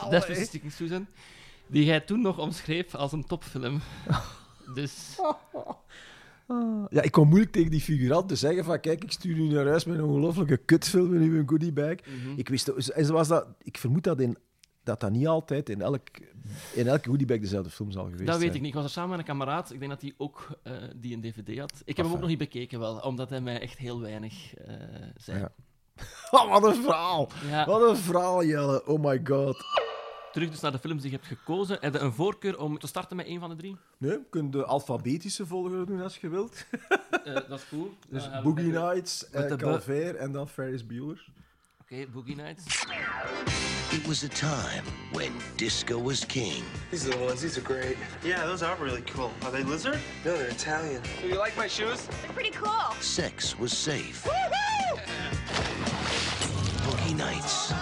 [0.10, 1.06] Death Sticking Susan.
[1.66, 3.80] Die jij toen nog omschreef als een topfilm.
[4.74, 5.16] Dus
[6.90, 9.66] Ja, ik kon moeilijk tegen die figurant te zeggen van kijk, ik stuur u naar
[9.66, 11.94] huis met een ongelofelijke kutfilm in uw goodiebag.
[12.06, 12.32] Mhm.
[12.38, 14.36] Ik wist, zoals dat, ik vermoed dat, in,
[14.88, 16.08] dat dat niet altijd in, elk,
[16.74, 18.54] in elke goodiebag dezelfde film zal geweest dat weet zijn.
[18.54, 18.68] ik niet.
[18.68, 19.72] Ik was er samen met een kameraad.
[19.72, 21.82] Ik denk dat hij ook eh, die een DVD had.
[21.84, 24.74] Ik heb hem ook nog niet bekeken wel, omdat hij mij echt heel weinig eh,
[25.16, 25.38] zei.
[25.38, 25.52] Ja.
[26.30, 27.28] Oh, wat een verhaal!
[27.48, 27.66] Ja.
[27.66, 28.86] Wat een verhaal, Jelle.
[28.86, 29.64] Oh my god.
[30.32, 31.78] Terug dus naar de films die je hebt gekozen.
[31.80, 33.76] Heb je een voorkeur om te starten met een van de drie?
[33.98, 36.66] Nee, je kunt de alfabetische volgorde doen als je wilt.
[37.24, 37.90] Eh, dat is cool.
[38.10, 41.26] Dus Boogie Nights, Calvair en dan Ferris Bueller.
[41.90, 42.66] Oké, Boogie Nights.
[43.92, 46.62] It was a time when disco was king.
[46.90, 47.40] These are the ones.
[47.40, 47.96] These are great.
[48.22, 49.32] Yeah, those are really cool.
[49.42, 49.98] Are they lizard?
[50.22, 51.00] No, they're Italian.
[51.22, 52.06] Do you like my shoes?
[52.06, 52.92] They're pretty cool.
[53.00, 54.22] Sex was safe.
[56.84, 57.72] Boogie Nights.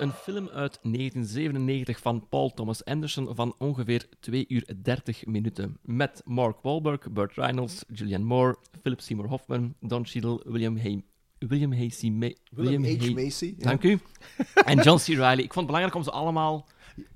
[0.00, 5.78] Een film uit 1997 van Paul Thomas Anderson van ongeveer 2 uur 30 minuten.
[5.82, 11.04] Met Mark Wahlberg, Burt Reynolds, Julianne Moore, Philip Seymour Hoffman, Don Cheadle, William, Hay
[11.38, 11.70] William.
[12.18, 12.86] Ma- Willem H.
[13.00, 13.54] Hay- Macy.
[13.58, 13.64] ja.
[13.64, 13.98] Dank u.
[14.64, 15.06] En John C.
[15.06, 15.42] Reilly.
[15.42, 16.66] Ik vond het belangrijk om ze allemaal,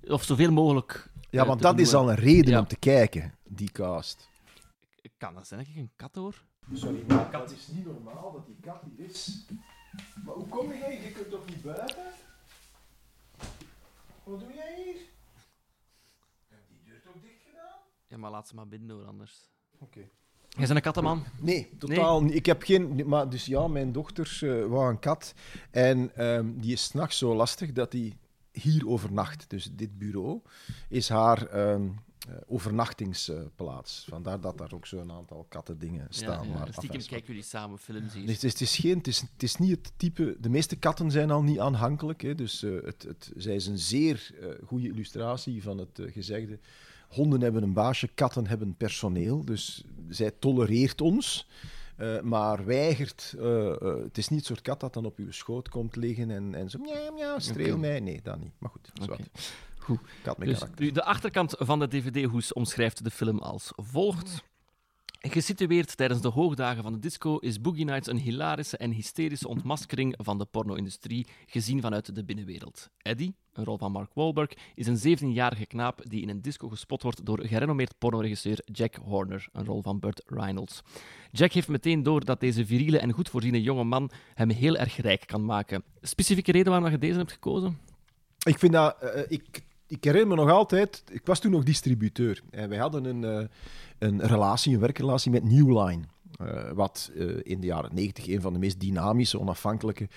[0.09, 1.11] of zoveel mogelijk...
[1.31, 2.59] Ja, eh, want te dat is al een reden Ja.
[2.59, 4.29] om te kijken, die cast.
[5.17, 6.43] Kan dat zijn dat ik een kat hoor?
[6.73, 9.47] Sorry, maar dat is niet normaal dat die kat hier is.
[10.25, 11.01] Maar hoe kom jij?
[11.03, 11.97] Je kunt toch niet buiten?
[14.25, 15.01] Wat doe jij hier?
[16.49, 17.79] Heb die deur toch dicht gedaan?
[18.07, 19.51] Ja, maar laat ze maar binnen hoor, anders.
[19.79, 20.01] Oké.
[20.49, 21.25] Jij bent een kattenman?
[21.41, 22.35] Nee, totaal niet.
[22.35, 23.09] Ik heb geen...
[23.09, 25.35] Maar dus ja, mijn dochter eh wou een kat.
[25.71, 28.19] En ehm, die is s'nachts zo lastig dat die
[28.53, 29.51] hier overnacht.
[29.51, 30.41] Dus dit bureau
[30.89, 31.89] is haar ehm,
[32.29, 34.07] eh, overnachtingsplaats.
[34.09, 36.47] Vandaar dat daar ook zo'n aantal kattendingen staan.
[36.47, 36.59] ja, ja.
[36.59, 38.29] Maar, Stiekem kijken jullie samen films hier.
[38.29, 40.37] Het is, het, is geen, het, is, het is niet het type...
[40.41, 42.23] De meeste katten zijn al niet aanhankelijk.
[42.23, 46.59] Hè, dus eh, het, het, zij is een zeer eh, goede illustratie van het gezegde.
[47.09, 49.45] Honden hebben een baasje, katten hebben personeel.
[49.45, 51.49] Dus zij tolereert ons,
[52.23, 53.35] maar weigert...
[54.03, 56.71] het is niet het soort kat dat dan op uw schoot komt liggen en, en
[56.71, 56.79] zo...
[56.79, 58.01] Mjau, mjau, streel mij.
[58.01, 58.53] Nee, dat niet.
[58.59, 59.21] Maar goed, zwart.
[59.21, 59.53] Goed.
[59.74, 60.85] Kat met Dus karakter.
[60.85, 64.43] nu, de achterkant van de DVD-hoes omschrijft de film als volgt.
[65.27, 70.15] Gesitueerd tijdens de hoogdagen van de disco is Boogie Nights een hilarische en hysterische ontmaskering
[70.17, 72.91] van de porno-industrie, gezien vanuit de binnenwereld.
[72.99, 77.03] Eddie, een rol van Mark Wahlberg, is een 17-jarige knaap die in een disco gespot
[77.03, 80.83] wordt door gerenommeerd pornoregisseur Jack Horner, een rol van Burt Reynolds.
[81.31, 84.97] Jack heeft meteen door dat deze viriele en goed voorziene jonge man hem heel erg
[84.97, 85.85] rijk kan maken.
[86.01, 87.79] Specifieke reden waarom je deze hebt gekozen?
[88.47, 88.99] Ik vind dat...
[88.99, 89.65] eh, ik,
[89.97, 91.03] ik herinner me nog altijd...
[91.11, 92.43] Ik was toen nog distributeur.
[92.51, 93.47] En wij hadden een, eh,
[93.99, 96.03] een relatie, een werkrelatie met Newline.
[96.39, 100.09] eh, wat eh, in de jaren 90 een van de meest dynamische, onafhankelijke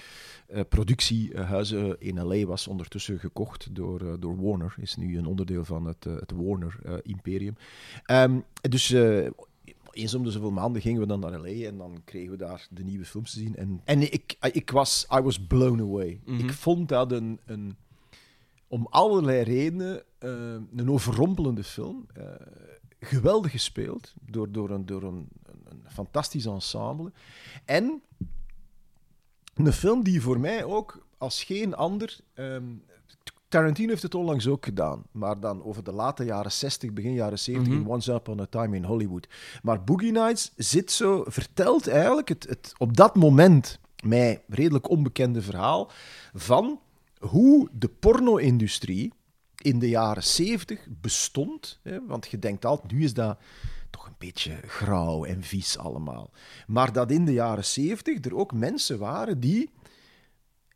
[0.47, 2.67] eh, productiehuizen in LA was.
[2.67, 4.75] Ondertussen gekocht door, door Warner.
[4.79, 7.55] Is nu een onderdeel van het, het Warner-imperium.
[8.69, 8.91] dus...
[8.91, 9.27] eh,
[9.91, 12.67] eens om de zoveel maanden gingen we dan naar LA en dan kregen we daar
[12.69, 13.55] de nieuwe films te zien.
[13.55, 16.19] En, en ik, ik was, I was blown away.
[16.25, 16.39] Mhm.
[16.39, 17.75] Ik vond dat een, een
[18.67, 20.29] om allerlei redenen eh,
[20.75, 22.05] een overrompelende film.
[22.13, 22.23] Eh,
[22.99, 25.27] geweldig gespeeld door, door, een, door een,
[25.65, 27.11] een, fantastisch ensemble.
[27.65, 28.01] En
[29.53, 32.19] een film die voor mij ook als geen ander.
[32.33, 32.63] ehm,
[33.47, 37.39] Tarantino heeft het onlangs ook gedaan, maar dan over de late jaren 60, begin jaren
[37.39, 37.81] 70 Mhm.
[37.81, 39.27] in Once Upon a Time in Hollywood.
[39.61, 45.41] Maar Boogie Nights zit zo, vertelt eigenlijk het, het op dat moment mij redelijk onbekende
[45.41, 45.91] verhaal
[46.33, 46.79] van
[47.19, 49.13] hoe de porno-industrie
[49.57, 51.79] in de jaren 70 bestond.
[51.83, 53.39] Hè, want je denkt altijd, nu is dat
[53.89, 56.31] toch een beetje grauw en vies allemaal.
[56.67, 59.69] Maar dat in de jaren 70 er ook mensen waren die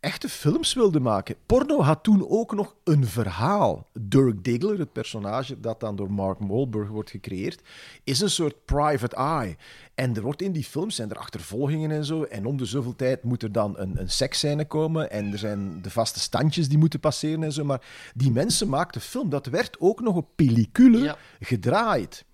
[0.02, 1.36] echte films wilden maken.
[1.46, 3.88] Porno had toen ook nog een verhaal.
[4.00, 7.62] Dirk Diggler, het personage dat dan door Mark Wahlberg wordt gecreëerd,
[8.04, 9.56] is een soort private eye.
[9.96, 12.24] En er wordt in die films zijn er achtervolgingen en zo.
[12.24, 15.12] En om de zoveel tijd moet er dan een, een seksscène komen.
[15.12, 17.64] En er zijn de vaste standjes die moeten passeren en zo.
[17.64, 17.82] Maar
[18.16, 19.30] die mensen maakten film.
[19.30, 21.18] Dat werd ook nog op pellicule Ja.
[21.40, 22.26] gedraaid.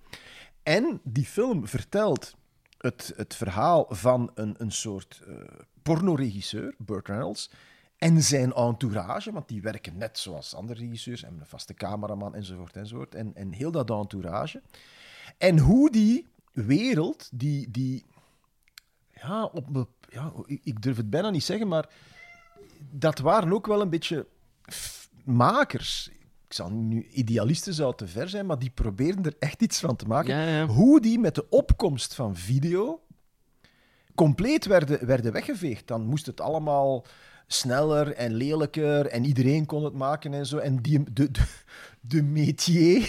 [0.64, 2.36] En die film vertelt
[2.78, 5.34] het, het verhaal van een, een soort eh
[5.82, 7.50] pornoregisseur, Burt Reynolds,
[7.98, 12.76] En zijn entourage, want die werken net zoals andere regisseurs, en een vaste cameraman enzovoort
[12.76, 13.16] enzovoort.
[13.16, 14.62] En, en heel dat entourage.
[15.38, 18.06] En hoe die wereld, die, die
[19.13, 21.90] ja, op, ja, ik- durf het bijna niet zeggen, maar
[22.92, 24.28] dat waren ook wel een beetje
[25.24, 26.10] makers.
[26.48, 29.96] Ik zal nu idealisten zou te ver zijn, maar die probeerden er echt iets van
[29.96, 30.36] te maken.
[30.36, 30.66] Ja, ja.
[30.66, 33.02] Hoe die met de opkomst van video
[34.16, 35.88] compleet werden, werden weggeveegd.
[35.88, 37.06] Dan moest het allemaal
[37.48, 40.58] sneller en lelijker en iedereen kon het maken en zo.
[40.58, 41.46] En die, de, de,
[42.02, 43.00] de métier,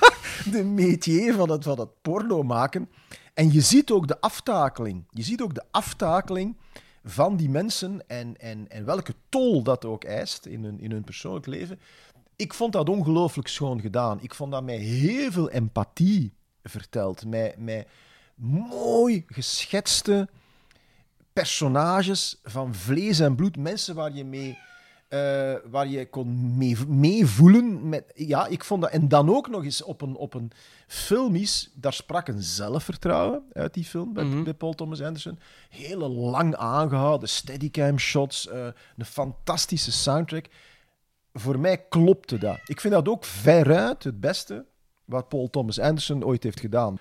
[0.52, 2.88] de métier van het, van het porno maken.
[3.34, 5.04] En je ziet ook de aftakeling.
[5.10, 6.56] Je ziet ook de aftakeling
[7.04, 11.04] van die mensen en, en, en welke tol dat ook eist in hun, in hun
[11.04, 11.80] persoonlijk leven.
[12.36, 14.18] Ik vond dat ongelooflijk schoon gedaan.
[14.22, 17.26] Ik vond dat mij heel veel empathie verteld.
[17.26, 17.86] Mij, mij
[18.70, 20.28] mooi geschetste
[21.32, 23.56] personages van vlees en bloed.
[23.56, 24.58] Mensen waar je mee...
[25.08, 27.88] eh, waar je kon mee, mee voelen.
[27.88, 28.90] Met, ja, ik vond dat.
[28.90, 30.50] En dan ook nog eens op een, op een
[30.86, 31.70] filmisch.
[31.74, 34.42] Daar sprak een zelfvertrouwen uit die film bij, Mhm.
[34.42, 35.38] bij Paul Thomas Anderson.
[35.70, 38.48] Hele lang aangehouden steadicam shots.
[38.48, 40.46] eh, een fantastische soundtrack.
[41.38, 42.58] Voor mij klopte dat.
[42.64, 44.66] Ik vind dat ook veruit het beste
[45.04, 46.98] wat Paul Thomas Anderson ooit heeft gedaan.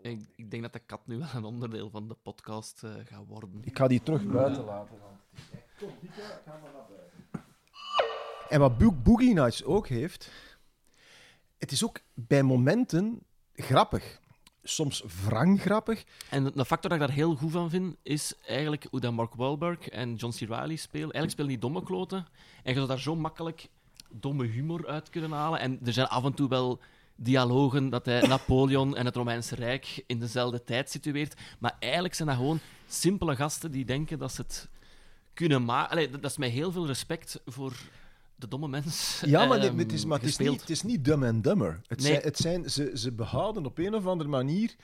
[0.00, 3.26] Ik, ik denk dat de kat nu wel een onderdeel van de podcast eh, gaat
[3.26, 3.50] worden.
[3.64, 4.96] Ik ga die terug buiten laten.
[8.48, 10.30] En wat Bo- Boogie Nights ook heeft,
[11.58, 13.22] het is ook bij momenten
[13.54, 14.20] grappig.
[14.68, 16.04] Soms wrang grappig.
[16.30, 19.34] En de factor dat ik daar heel goed van vind, is eigenlijk hoe dat Mark
[19.34, 20.34] Wahlberg en John C.
[20.34, 20.78] Spelen.
[20.92, 22.26] Eigenlijk spelen die domme kloten.
[22.62, 23.68] En je zou daar zo makkelijk
[24.10, 25.60] domme humor uit kunnen halen.
[25.60, 26.80] En er zijn af en toe wel
[27.16, 31.40] dialogen dat hij Napoleon en het Romeinse Rijk in dezelfde tijd situeert.
[31.58, 34.68] Maar eigenlijk zijn dat gewoon simpele gasten die denken dat ze het
[35.34, 36.20] kunnen maken.
[36.20, 37.72] Dat is met heel veel respect voor
[38.36, 39.22] de domme mens.
[39.26, 41.80] Ja, maar, ehm, het, is, maar het, is niet, het is niet Dumb and Dumber.
[41.86, 42.10] Het Nee.
[42.12, 44.74] zijn, het zijn, ze, ze behouden op een of andere manier...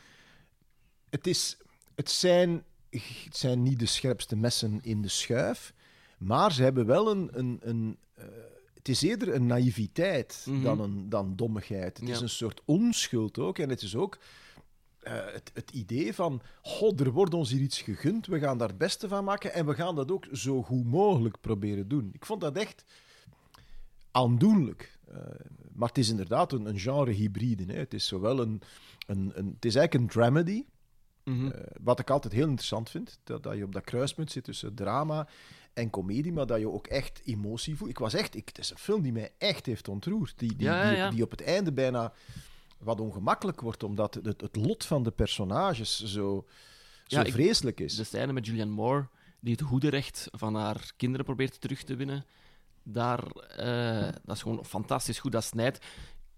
[1.11, 1.57] Het, is,
[1.95, 5.75] het, zijn, het zijn niet de scherpste messen in de schuif,
[6.19, 7.29] maar ze hebben wel een...
[7.33, 8.25] een, een eh,
[8.75, 10.63] het is eerder een naïviteit Mhm.
[10.63, 11.99] dan, een, dan dommigheid.
[12.01, 13.59] Het is een soort onschuld ook.
[13.59, 14.19] En het is ook
[15.01, 16.43] eh, het, het idee van...
[16.63, 19.67] God, er wordt ons hier iets gegund, we gaan daar het beste van maken en
[19.67, 22.11] we gaan dat ook zo goed mogelijk proberen doen.
[22.13, 22.85] Ik vond dat echt
[24.13, 24.99] aandoenlijk.
[25.09, 25.17] Eh,
[25.73, 27.73] maar het is inderdaad een, een genre hybride.
[27.73, 27.79] Hè.
[27.79, 28.63] Het is zowel een,
[29.07, 29.47] een, een...
[29.55, 30.65] Het is eigenlijk een dramedy,
[31.25, 31.47] Mhm.
[31.51, 34.75] eh, wat ik altijd heel interessant vind, dat, dat je op dat kruispunt zit tussen
[34.75, 35.29] drama
[35.73, 37.91] en comedie, maar dat je ook echt emotie voelt.
[37.91, 38.35] Ik was echt...
[38.37, 40.35] Ik, het is een film die mij echt heeft ontroerd.
[40.39, 41.11] Die, die, Ja, ja, die, ja.
[41.11, 42.13] die op het einde bijna
[42.79, 46.47] wat ongemakkelijk wordt, omdat het, het lot van de personages zo,
[47.07, 47.95] zo ik- vreselijk is.
[47.97, 49.09] De scène met Julianne Moore,
[49.41, 52.25] die het hoederecht van haar kinderen probeert terug te winnen,
[52.83, 55.33] daar, eh, dat is gewoon fantastisch goed.
[55.33, 55.85] Dat snijdt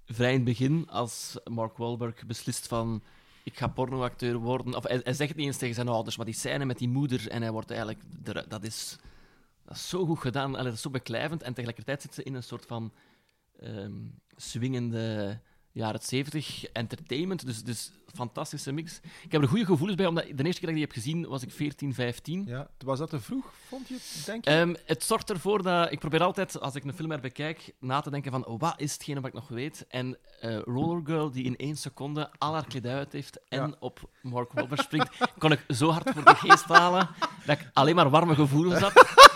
[0.04, 3.02] vrij in het begin, als Mark Wahlberg beslist van
[3.44, 4.74] ik ga pornoacteur worden.
[4.74, 7.30] Of hij, zegt het niet eens tegen zijn ouders, maar die scène met die moeder
[7.30, 8.00] en hij wordt eigenlijk...
[8.48, 8.98] Dat is,
[9.64, 10.52] dat is zo goed gedaan.
[10.52, 11.42] Allee, dat is zo beklijvend.
[11.42, 12.92] En tegelijkertijd zit ze in een soort van
[13.60, 13.92] ehm
[14.36, 15.40] swingende
[15.74, 17.46] jaren 70 entertainment.
[17.46, 19.00] Dus, dus fantastische mix.
[19.22, 21.26] Ik heb er goede gevoelens bij, omdat de eerste keer dat ik die heb gezien
[21.26, 22.44] was ik 14, 15.
[22.46, 24.50] Ja, was dat te vroeg, vond je, denk je?
[24.50, 28.10] Ehm, het zorgt ervoor dat ik probeer altijd, als ik een film herbekijk, na te
[28.10, 29.84] denken van wat is hetgene wat ik nog weet.
[29.88, 33.74] En eh Roller Girl, die in één seconde al haar kledij uit heeft en Ja.
[33.80, 37.08] op Mark Wahlberg springt, kon ik zo hard voor de geest halen
[37.46, 38.92] dat ik alleen maar warme gevoelens had.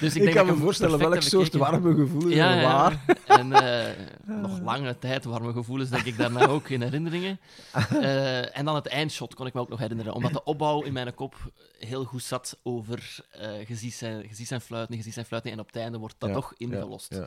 [0.00, 3.00] Dus ik, kan me voorstellen welk soort warme gevoelens Ja, er ja.
[3.26, 3.96] En eh,
[4.42, 7.40] nog lange tijd warme gevoelens, denk ik daarna ook in herinneringen.
[8.00, 10.92] Eh, en dan het eindshot kon ik me ook nog herinneren, omdat de opbouw in
[10.92, 11.36] mijn kop
[11.78, 15.26] heel goed zat over eh je, ziet zijn, je ziet zijn fluiten, je ziet zijn
[15.26, 17.20] fluiten, en op het einde wordt dat Ja, toch ingelost.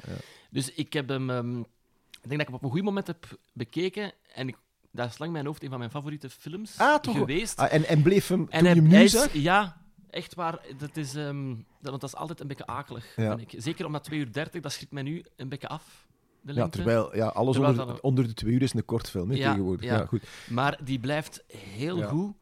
[0.49, 1.29] Dus ik heb hem...
[1.29, 4.55] ehm, ik denk dat ik hem op een goed moment heb bekeken en ik,
[4.91, 7.17] dat is lang mijn hoofd een van mijn favoriete films Ah, toch?
[7.17, 7.57] geweest.
[7.59, 9.33] Ah, en, en bleef hem, En toen je hem nu zag...
[9.33, 9.81] Ja,
[10.13, 10.59] echt waar.
[10.77, 13.37] Dat is, ehm, dat, want dat is altijd een beetje akelig, Ja.
[13.37, 13.61] vind ik.
[13.61, 16.07] Zeker omdat 2 uur 30, dat schrikt mij nu een beetje af.
[16.41, 19.29] De Ja, terwijl ja, alles Terwijl onder, onder de twee uur is een kort film
[19.29, 19.85] hè, Ja, tegenwoordig.
[19.85, 19.97] Ja.
[19.97, 20.05] ja.
[20.05, 20.23] goed.
[20.49, 22.33] Maar die blijft heel goed.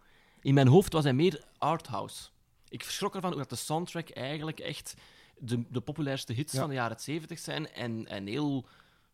[0.41, 2.29] In mijn hoofd was hij meer arthouse.
[2.67, 4.93] Ik verschrok ervan hoe dat de soundtrack eigenlijk echt
[5.37, 7.71] de, de populairste hits van de jaren 70 zijn.
[7.71, 8.65] En, en heel...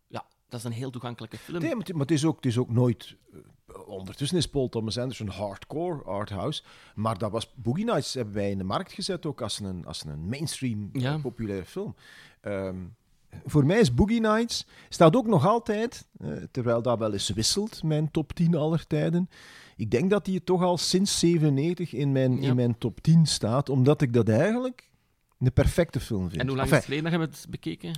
[0.07, 1.59] Ja, dat is een heel toegankelijke film.
[1.61, 3.15] Nee, maar het, maar het is ook, het is ook nooit...
[3.33, 3.39] eh,
[3.87, 6.63] Ondertussen is Paul Thomas Anderson hardcore arthouse.
[6.95, 10.05] Maar dat was Boogie Nights hebben wij in de markt gezet ook als een, als
[10.05, 11.95] een mainstream eh, populaire film.
[12.41, 12.75] Ehm,
[13.45, 17.83] voor mij is Boogie Nights staat ook nog altijd, eh, terwijl dat wel eens wisselt,
[17.83, 19.29] mijn top 10 aller tijden.
[19.75, 22.49] Ik denk dat die toch al sinds 97 in mijn, Ja.
[22.49, 24.86] in mijn top 10 staat, omdat ik dat eigenlijk
[25.39, 26.41] een perfecte film vind.
[26.41, 27.93] En hoe lang is Enfin, het geleden dat je het bekeken?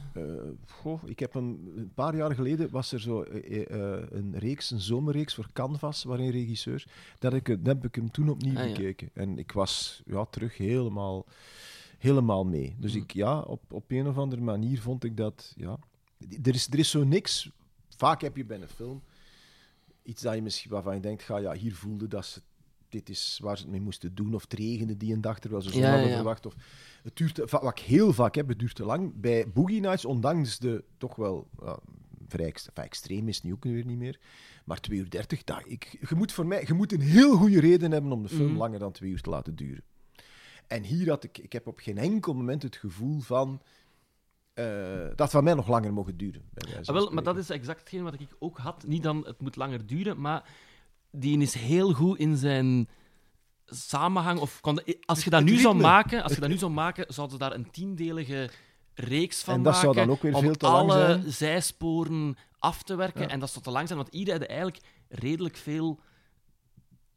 [0.67, 4.71] goh, ik heb hem een paar jaar geleden was er zo eh, eh, een reeks,
[4.71, 6.86] een zomerreeks voor Canvas, waarin regisseur.
[7.19, 8.71] Dat ik, dat heb ik hem toen opnieuw Ah, ja.
[8.75, 9.10] bekeken.
[9.13, 11.25] En ik was ja, terug helemaal,
[11.97, 12.75] helemaal mee.
[12.80, 13.02] Dus Mm.
[13.02, 15.54] ik, ja, op, op een of andere manier vond ik dat.
[15.56, 15.78] Ja,
[16.43, 17.49] er, is, er is zo niks.
[17.95, 19.02] Vaak heb je bij een film
[20.04, 22.41] iets dat je misschien waarvan je denkt: ga, ja, hier voelde dat ze.
[22.89, 24.34] Dit is waar ze het mee moesten doen.
[24.34, 26.15] Of het regende die een dag terwijl ze zon Ja, hadden ja.
[26.15, 26.45] verwacht.
[26.45, 26.54] Of
[27.04, 29.12] het duurt, wat ik heel vaak heb, het duurt te lang.
[29.15, 31.47] Bij Boogie Nights, ondanks de toch wel
[32.28, 34.19] vrij enfin, extreem is nu ook weer niet meer.
[34.65, 37.60] Maar 2 uur 30, dat, ik, je moet voor mij je moet een heel goede
[37.60, 38.58] reden hebben om de film Mhm.
[38.58, 39.84] langer dan 2 uur te laten duren.
[40.67, 43.62] En hier had ik, ik heb op geen enkel moment het gevoel van
[44.54, 46.41] eh, dat van mij nog langer mogen duren.
[46.54, 48.84] bij Ah, wel, maar dat is exact hetgeen wat ik ook had.
[48.88, 50.49] Niet dan het moet langer duren, maar
[51.11, 52.89] die is heel goed in zijn
[53.65, 54.39] samenhang.
[54.39, 57.37] Of kon, als je dat nu zou maken, als je dat nu zou maken, zouden
[57.37, 58.49] ze daar een tiendelige
[58.93, 59.93] reeks van En dat maken.
[59.93, 61.31] zou dan ook weer om veel te lang alle zijn.
[61.31, 63.21] zijsporen af te werken.
[63.21, 63.27] Ja.
[63.27, 65.99] En dat zou te lang zijn, want iedereen had eigenlijk redelijk veel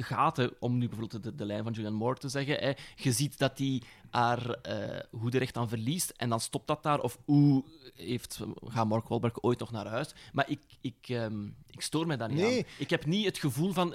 [0.03, 2.55] gaten, om nu bijvoorbeeld de, de lijn van Julianne Moore te zeggen.
[2.55, 2.73] Hè.
[2.97, 7.01] Je ziet dat hij haar eh hoederecht aan verliest en dan stopt dat daar.
[7.01, 10.15] Of hoe heeft, gaat Mark Wahlberg ooit nog naar huis?
[10.33, 12.59] Maar ik, ik, ehm, ik stoor mij daar niet Nee.
[12.59, 12.71] aan.
[12.79, 13.95] Ik heb niet het gevoel van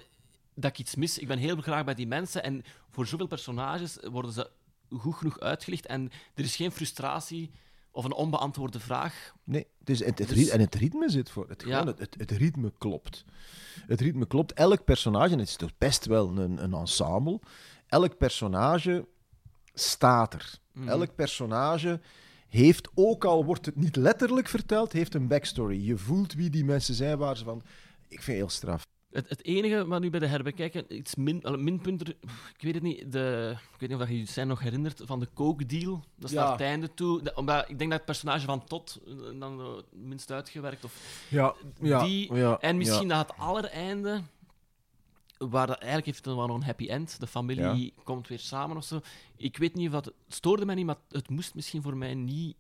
[0.54, 1.18] dat ik iets mis.
[1.18, 4.50] Ik ben heel graag bij die mensen en voor zoveel personages worden ze
[4.98, 7.52] goed genoeg uitgelicht en er is geen frustratie
[7.98, 9.34] of een onbeantwoorde vraag.
[9.44, 11.50] Nee, het het, het, Dus- en het ritme zit voor.
[11.50, 13.26] Het, gewoon, het, het, het ritme klopt.
[13.88, 14.54] Het ritme klopt.
[14.54, 17.40] Elk personage, en het is toch best wel een, een ensemble,
[17.88, 19.08] elk personage
[19.74, 20.60] staat er.
[20.72, 20.88] Mhm.
[20.88, 22.00] Elk personage
[22.48, 25.86] heeft, ook al wordt het niet letterlijk verteld, heeft een backstory.
[25.86, 27.62] Je voelt wie die mensen zijn waar ze van.
[28.08, 28.86] Ik vind het heel straf.
[29.18, 32.08] Het, het enige wat nu bij de herbekijken iets min, wel, minpunten,
[32.58, 35.20] ik weet het niet, de, ik weet niet of je je zijn nog herinnert van
[35.20, 36.04] de Coke deal.
[36.16, 36.42] Dat is Ja.
[36.44, 37.22] naar het einde toe.
[37.22, 41.26] De- omdat ik denk dat het personage van Todd eh, dan eh, minst uitgewerkt of
[41.30, 44.22] Ja, die en misschien dat het allereinde
[45.38, 47.20] waar dat eigenlijk heeft het wel nog een happy end.
[47.20, 49.00] De familie komt weer samen of zo.
[49.36, 52.14] Ik weet niet of dat het stoorde mij niet, maar het moest misschien voor mij
[52.14, 52.56] niet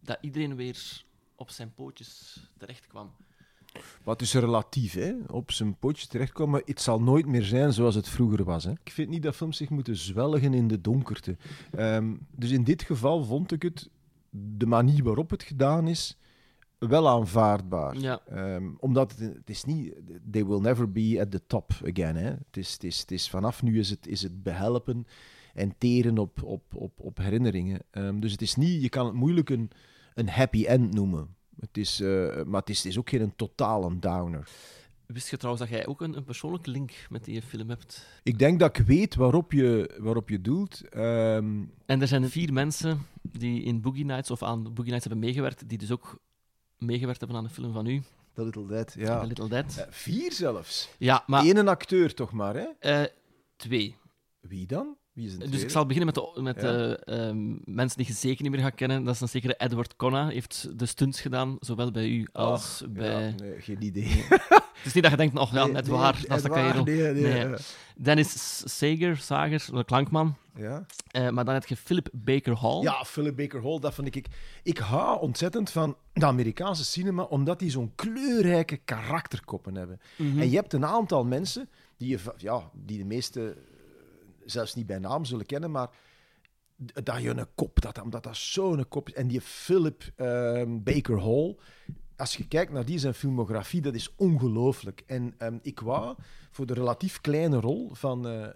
[0.00, 1.04] dat iedereen weer
[1.36, 3.14] op zijn pootjes terecht kwam.
[4.02, 5.12] Wat is relatief, hè?
[5.26, 6.62] Op zijn pootje terechtkomen.
[6.64, 8.64] Het zal nooit meer zijn zoals het vroeger was.
[8.64, 8.70] Hè?
[8.70, 11.36] Ik vind niet dat films zich moeten zwelgen in de donkerte.
[11.70, 13.90] Ehm, dus in dit geval vond ik het,
[14.30, 16.18] de manier waarop het gedaan is,
[16.78, 17.98] wel aanvaardbaar.
[17.98, 18.20] Ja.
[18.26, 19.94] Ehm, omdat het, het is niet...
[20.30, 22.16] They will never be at the top again.
[22.16, 22.30] Hè?
[22.30, 25.06] Het, is, het, is, het is vanaf nu is het, is het behelpen
[25.54, 27.80] en teren op, op, op, op herinneringen.
[27.90, 28.82] Ehm, dus het is niet...
[28.82, 29.70] Je kan het moeilijk een,
[30.14, 31.34] een happy end noemen.
[31.60, 34.48] Het is, eh, maar het is, het is ook geen totale downer.
[35.06, 38.06] Wist je trouwens dat jij ook een, een persoonlijke link met die film hebt?
[38.22, 40.88] Ik denk dat ik weet waarop je, waarop je doelt.
[40.88, 45.18] Ehm, En er zijn vier mensen die in Boogie Nights of aan Boogie Nights hebben
[45.18, 46.18] meegewerkt, die dus ook
[46.78, 49.20] meegewerkt hebben aan de film van u, The Little Dead, ja.
[49.20, 49.76] The Little Dead.
[49.76, 50.88] Eh, vier zelfs.
[50.98, 52.66] Ja, maar Eén een acteur toch maar, hè?
[52.78, 53.04] eh,
[53.56, 53.96] twee.
[54.40, 54.96] Wie dan?
[55.14, 56.62] Wie is een Dus ik zal beginnen met, de, met Ja.
[56.72, 59.04] de ehm, mensen die je zeker niet meer gaat kennen.
[59.04, 60.28] Dat is een zekere Edward Conna.
[60.28, 63.26] heeft de stunts gedaan, zowel bij u als bij...
[63.26, 64.24] Ja, nee, geen idee.
[64.74, 66.84] Het is niet dat je denkt, oh ja, Nee, net waar, dat is de kerel.
[66.84, 67.54] nee, eh,
[67.96, 70.34] Dennis Sager, Sager, de klankman.
[70.56, 70.86] Ja.
[71.10, 72.82] Eh, maar dan heb je Philip Baker Hall.
[72.82, 74.26] ja, Philip Baker Hall, dat vind ik...
[74.62, 80.00] Ik hou ontzettend van de Amerikaanse cinema, omdat die zo'n kleurrijke karakterkoppen hebben.
[80.16, 80.40] Mhm.
[80.40, 83.73] En je hebt een aantal mensen die, je, ja, die de meeste eh,
[84.44, 85.90] zelfs niet bij naam zullen kennen, maar
[86.76, 89.14] dat je een kop, dat, omdat dat zo'n kop is.
[89.14, 91.56] En die Philip ehm, Baker Hall,
[92.16, 95.02] als je kijkt naar die zijn filmografie, dat is ongelooflijk.
[95.06, 96.16] En ehm, ik wou
[96.50, 98.52] voor de relatief kleine rol van eh, eh,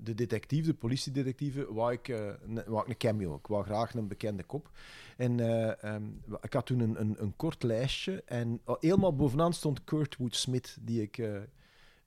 [0.00, 3.34] de detectief, de politiedetectieve, wou ik, eh, een, ik een cameo.
[3.34, 4.70] Ik wou graag een bekende kop.
[5.16, 6.02] En eh, ehm,
[6.40, 10.76] ik had toen een, een, een kort lijstje en oh, helemaal bovenaan stond Kurtwood Smith,
[10.80, 11.22] die ik,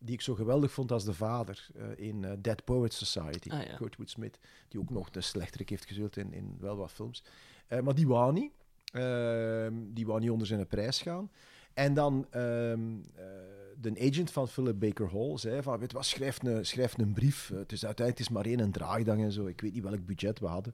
[0.03, 3.49] die ik zo geweldig vond als de vader eh, in eh, Dead Poets Society.
[3.49, 3.75] Ah, ja.
[3.75, 7.23] Kurtwood Smith, die ook nog de slechterik heeft gespeeld in, in wel wat films.
[7.67, 8.51] Eh, maar die wou niet.
[8.93, 11.31] Ehm, die wou niet onder zijn prijs gaan.
[11.73, 13.25] En dan ehm, eh,
[13.77, 17.47] de agent van Philip Baker Hall zei van, weet wat, schrijf een, schrijf een brief.
[17.47, 19.45] Het is uiteindelijk het is maar één een draaidag en zo.
[19.45, 20.73] Ik weet niet welk budget we hadden.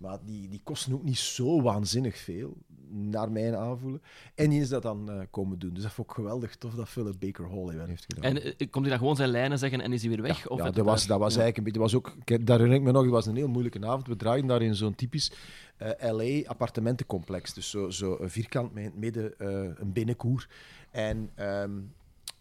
[0.00, 2.56] Maar die, die kosten ook niet zo waanzinnig veel,
[2.88, 4.02] naar mijn aanvoelen.
[4.34, 5.74] En die is dat dan eh, komen doen.
[5.74, 8.24] Dus dat vond ik geweldig tof dat Philip Baker Hall heeft gedaan.
[8.24, 10.48] En eh, komt hij dan gewoon zijn lijnen zeggen en is hij weer weg?
[10.48, 11.40] of Ja, dat was, dat was ja.
[11.40, 11.80] eigenlijk een beetje.
[11.80, 14.06] Dat was ook, daar herinner ik me nog, het was een heel moeilijke avond.
[14.06, 15.32] We draaiden daar in zo'n typisch
[15.76, 17.54] eh, LA-appartementencomplex.
[17.54, 19.34] Dus zo, zo een vierkant met in het midden
[19.80, 20.48] een binnenkoer.
[20.90, 21.70] En ehm,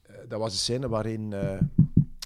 [0.09, 1.33] eh, dat was een scène waarin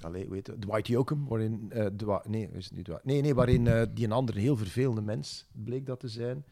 [0.04, 0.62] Allee, het?
[0.62, 1.66] Dwight Yoakam, waarin...
[1.72, 3.04] eh, Dwa- nee, is het niet Dwight?
[3.06, 6.46] Nee, nee, waarin eh, die een andere heel vervelende mens bleek dat te zijn.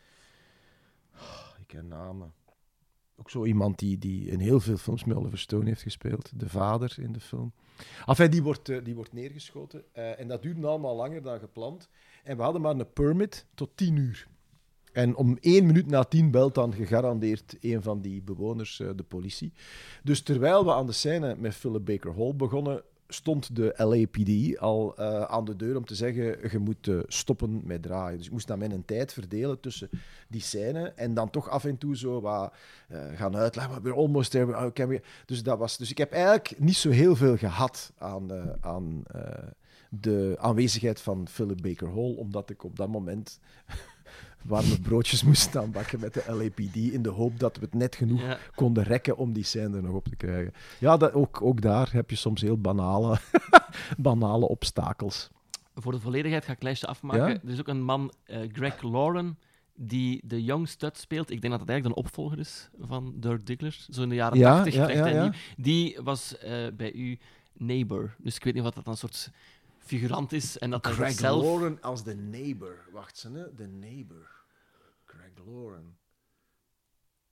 [1.15, 2.33] Oh, ik ken namen.
[3.15, 6.39] Ook zo iemand die, die in heel veel films met Oliver Stone heeft gespeeld.
[6.39, 7.53] De vader in de film.
[8.05, 9.93] Enfin, die wordt, eh, die wordt neergeschoten.
[9.93, 11.89] En dat duurde allemaal langer dan gepland.
[12.23, 14.27] En we hadden maar een permit tot tien uur.
[14.91, 19.53] En om één minuut na tien belt dan gegarandeerd een van die bewoners de politie.
[20.03, 24.95] Dus terwijl we aan de scène met Philip Baker Hall begonnen, stond de LAPD al
[24.97, 28.17] eh, aan de deur om te zeggen: je moet eh, stoppen met draaien.
[28.17, 29.89] Dus ik moest dan mijn tijd verdelen tussen
[30.27, 32.53] die scène en dan toch af en toe zo wat
[32.87, 33.81] eh, gaan uitleggen.
[33.81, 34.71] "We're almost there.
[34.73, 38.31] Can we-" Dus, dat was, dus ik heb eigenlijk niet zo heel veel gehad aan,
[38.61, 39.03] aan
[39.89, 43.39] de aanwezigheid van Philip Baker Hall, omdat ik op dat moment
[44.43, 47.95] warme broodjes moest staan bakken met de LAPD in de hoop dat we het net
[47.95, 48.37] genoeg Ja.
[48.55, 50.53] konden rekken om die scène er nog op te krijgen.
[50.79, 53.17] Ja, dat, ook, ook daar heb je soms heel banale,
[53.97, 55.29] banale obstakels.
[55.75, 57.27] Voor de volledigheid ga ik het lijstje afmaken.
[57.27, 57.39] Ja?
[57.43, 59.37] Er is ook een man, eh, Greg Lauren,
[59.75, 61.29] die de Young Stud speelt.
[61.31, 63.85] Ik denk dat het eigenlijk een opvolger is van Dirk Diggler.
[63.89, 65.21] Zo in de jaren Ja, 80 ja, vecht ja, hij ja.
[65.21, 65.31] nieuw.
[65.57, 67.19] Die was eh, bij u
[67.53, 68.15] neighbor.
[68.17, 69.29] Dus ik weet niet wat dat een soort
[69.85, 70.57] figurant is.
[70.57, 71.43] En dat hij zichzelf...
[71.43, 72.75] Lauren als de neighbor.
[72.91, 73.55] Wacht ze, hè?
[73.55, 74.29] De neighbor.
[75.05, 75.95] Greg Lauren.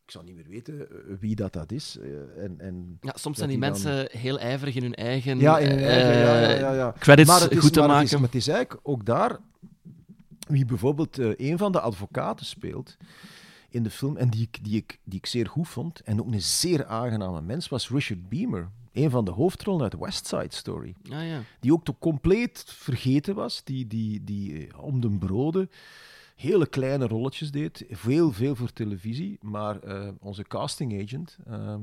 [0.05, 1.97] Ik zou niet meer weten eh, wie dat, dat is.
[1.97, 2.97] eh, en, en...
[3.01, 5.79] Ja, soms zijn die die dan- mensen heel ijverig in hun eigen, Ja, in hun
[5.79, 6.93] eigen, eh, ja, ja, ja, ja.
[6.99, 8.03] credits maar het is, goed te maar maken.
[8.03, 9.39] Het is, maar het is eigenlijk ook daar
[10.47, 12.97] wie bijvoorbeeld een van de advocaten speelt
[13.69, 16.31] in de film en die ik, die, ik, die ik zeer goed vond en ook
[16.31, 18.69] een zeer aangename mens was Richard Beamer.
[18.93, 20.95] Een van de hoofdrollen uit West Side Story.
[21.11, 21.41] Ah, ja.
[21.59, 23.63] Die ook toch compleet vergeten was.
[23.63, 25.69] Die, die, die eh, om de broden
[26.35, 27.85] hele kleine rolletjes deed.
[27.89, 29.37] Veel, veel voor televisie.
[29.41, 31.37] Maar eh, onze casting agent...
[31.47, 31.81] ehm,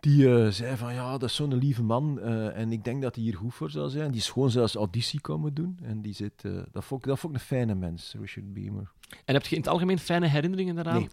[0.00, 3.24] die eh, zei van ja, dat is zo'n lieve man en ik denk dat hij
[3.24, 4.10] hier goed voor zou zijn.
[4.10, 5.78] Die is gewoon zelfs auditie komen doen.
[5.82, 8.92] En die zit, dat, vond ik, dat vond ik een fijne mens, Richard Beamer.
[9.24, 10.98] En heb je in het algemeen fijne herinneringen daaraan?
[10.98, 11.08] Nee.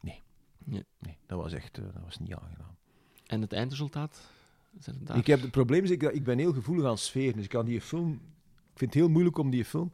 [0.00, 0.22] Nee.
[0.64, 0.84] Nee.
[0.98, 2.76] Nee, dat was echt dat was niet aangenaam.
[3.28, 4.20] En het eindresultaat?
[5.00, 5.16] Daar?
[5.16, 7.34] Ik heb, het probleem is, ik, ik ben heel gevoelig aan sfeer.
[7.34, 8.12] Dus ik kan die film...
[8.72, 9.92] Ik vind het heel moeilijk om die film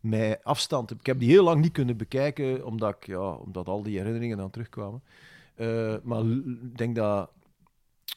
[0.00, 0.90] met afstand...
[0.90, 4.36] Ik heb die heel lang niet kunnen bekijken, omdat, ik, ja, omdat al die herinneringen
[4.36, 5.02] dan terugkwamen.
[5.54, 7.30] Eh, maar ik denk dat...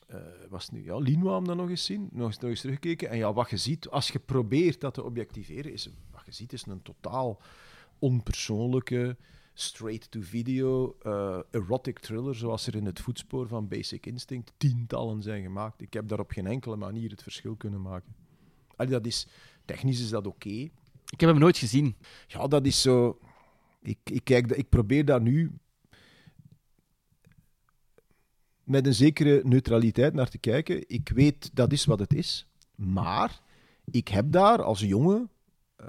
[0.08, 1.00] eh, was nu, ja,
[1.46, 3.10] dan nog eens zien, nog nog eens teruggekeken.
[3.10, 6.54] En ja, wat je ziet, als je probeert dat te objectiveren, is, wat je ziet
[6.54, 7.42] is een totaal
[8.00, 9.18] onpersoonlijke,
[9.54, 15.82] straight-to-video, eh, erotic thriller, zoals er in het voetspoor van Basic Instinct tientallen zijn gemaakt.
[15.82, 18.16] Ik heb daar op geen enkele manier het verschil kunnen maken.
[18.76, 19.28] Allee, dat is,
[19.66, 20.70] technisch is dat oké.
[21.10, 21.96] Ik heb hem nooit gezien.
[22.28, 23.20] Ja, dat is zo.
[23.82, 25.52] Ik, ik, kijk, ik probeer daar nu
[28.64, 30.84] met een zekere neutraliteit naar te kijken.
[30.90, 33.42] Ik weet dat is wat het is, maar
[33.86, 35.28] ik heb daar als jonge,
[35.76, 35.88] eh,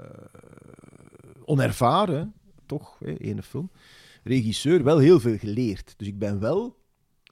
[1.45, 2.33] onervaren,
[2.65, 3.69] toch, hè, ene film,
[4.23, 5.93] regisseur, wel heel veel geleerd.
[5.97, 6.75] Dus ik ben wel,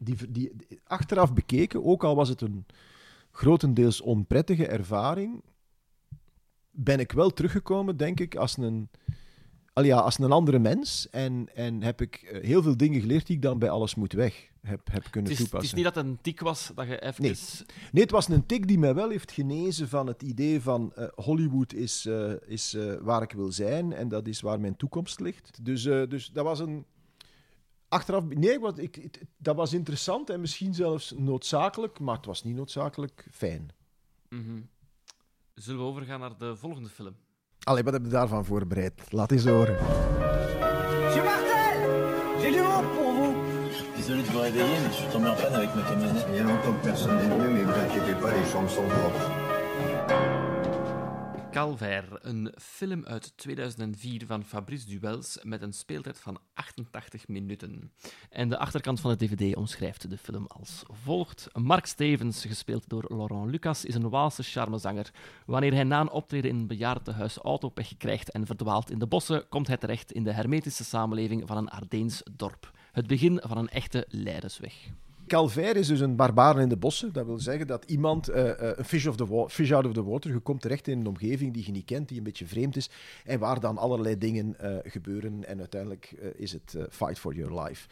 [0.01, 2.65] die, die, die- achteraf bekeken, ook al was het een
[3.31, 5.43] grotendeels onprettige ervaring,
[6.71, 8.89] ben ik wel teruggekomen, denk ik, als een,
[9.73, 11.09] al ja, als een andere mens.
[11.09, 14.13] En, en heb ik eh, heel veel dingen geleerd die ik dan bij alles moet
[14.13, 15.77] weg heb, heb kunnen Het is, het toepassen.
[15.77, 17.21] is niet dat het een tik was dat je even...
[17.23, 17.35] Nee.
[17.91, 21.07] Nee, het was een tik die mij wel heeft genezen van het idee van eh,
[21.15, 25.65] Hollywood is, eh, is waar ik wil zijn en dat is waar mijn toekomst ligt.
[25.65, 26.85] Dus, dus dat was een...
[27.87, 28.23] Achteraf...
[28.25, 32.55] Nee, wat, ik, het- dat was interessant en misschien zelfs noodzakelijk, maar het was niet
[32.55, 33.69] noodzakelijk fijn.
[34.29, 34.61] Mhm.
[35.53, 37.15] Zullen we overgaan naar de volgende film?
[37.63, 38.93] Allee, wat heb je daarvan voorbereid?
[39.09, 39.75] Laat eens horen.
[41.03, 41.77] Monsieur Martel
[42.41, 43.35] J'ai du monde pour vous
[43.95, 46.25] Désolé de vous réveiller, mais je suis tombé en panne avec ma camionnette.
[46.29, 48.69] Il y a longtemps que personne n'est venu, mais ne vous inquiétez pas, les chambres
[48.69, 50.52] sont propres.
[51.53, 57.91] Calvaire, een film uit 2004 van Fabrice Duels met een speeltijd van 88 minuten.
[58.29, 61.49] En de achterkant van de dvd omschrijft de film als volgt.
[61.53, 65.11] Mark Stevens, gespeeld door Laurent Lucas, is een Waalse charmezanger.
[65.45, 69.47] Wanneer hij na een optreden in een bejaardentehuis autopech krijgt en verdwaalt in de bossen,
[69.49, 72.71] komt hij terecht in de hermetische samenleving van een Ardeens dorp.
[72.91, 74.91] Het begin van een echte leidersweg.
[75.27, 77.13] Calvaire is dus een barbaren in de bossen.
[77.13, 79.07] Dat wil zeggen dat iemand, eh, eh, een fish,
[79.47, 82.07] fish out of the water, je komt terecht in een omgeving die je niet kent,
[82.07, 82.89] die een beetje vreemd is,
[83.25, 85.45] en waar dan allerlei dingen eh, gebeuren.
[85.45, 87.87] En uiteindelijk is het fight for your life.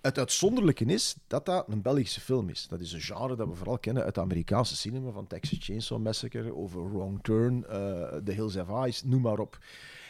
[0.00, 2.68] Het uitzonderlijke is dat dat een Belgische film is.
[2.68, 6.02] Dat is een genre dat we vooral kennen uit de Amerikaanse cinema, van Texas Chainsaw
[6.02, 7.62] Massacre, over Wrong Turn,
[8.24, 9.58] The Hills Have Eyes, noem maar op.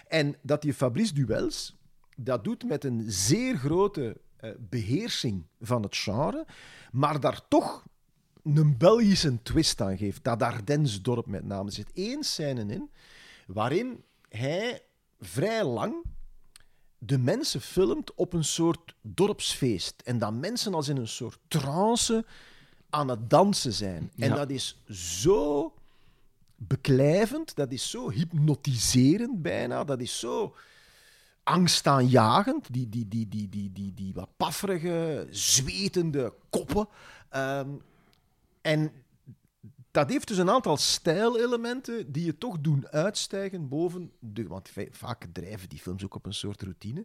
[0.09, 1.77] En dat die Fabrice Duels
[2.17, 4.17] dat doet met een zeer grote
[4.59, 6.47] beheersing van het genre,
[6.93, 7.85] maar daar toch
[8.45, 10.25] een Belgische twist aan geeft.
[10.25, 11.67] Dat Ardensdorp met name.
[11.67, 12.91] Er zit één scène in
[13.47, 14.83] waarin hij
[15.21, 15.95] vrij lang
[16.99, 20.03] de mensen filmt op een soort dorpsfeest.
[20.05, 22.25] En dat mensen als in een soort trance
[22.91, 24.11] aan het dansen zijn.
[24.17, 24.35] En Ja.
[24.35, 25.75] dat is zo
[26.57, 30.55] beklijvend, dat is zo hypnotiserend bijna, dat is zo
[31.45, 32.73] angstaanjagend.
[32.73, 36.89] Die, die, die, die, die, die, die wat pafferige, zwetende koppen.
[37.29, 37.69] Ehm,
[38.61, 38.93] en
[39.91, 44.47] dat heeft dus een aantal stijlelementen die je toch doen uitstijgen boven de...
[44.47, 47.05] Want va- vaak drijven die films ook op een soort routine.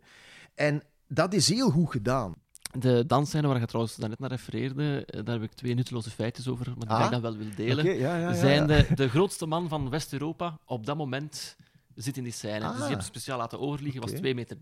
[0.56, 2.34] En dat is heel goed gedaan.
[2.80, 6.48] De dansscène waar je trouwens daarnet naar refereerde, eh, daar heb ik twee nutteloze feitjes
[6.48, 7.06] over, maar die Ah.
[7.06, 7.86] ik dan wel wil delen.
[7.86, 8.68] Oké, ja, ja, ja, zijn.
[8.68, 11.56] De, de grootste man van West-Europa op dat moment
[12.04, 12.60] zit in die scène.
[12.60, 12.88] Dus die Ah.
[12.88, 14.20] hebben speciaal laten overliggen, was Oké.
[14.20, 14.58] 2,30 meter.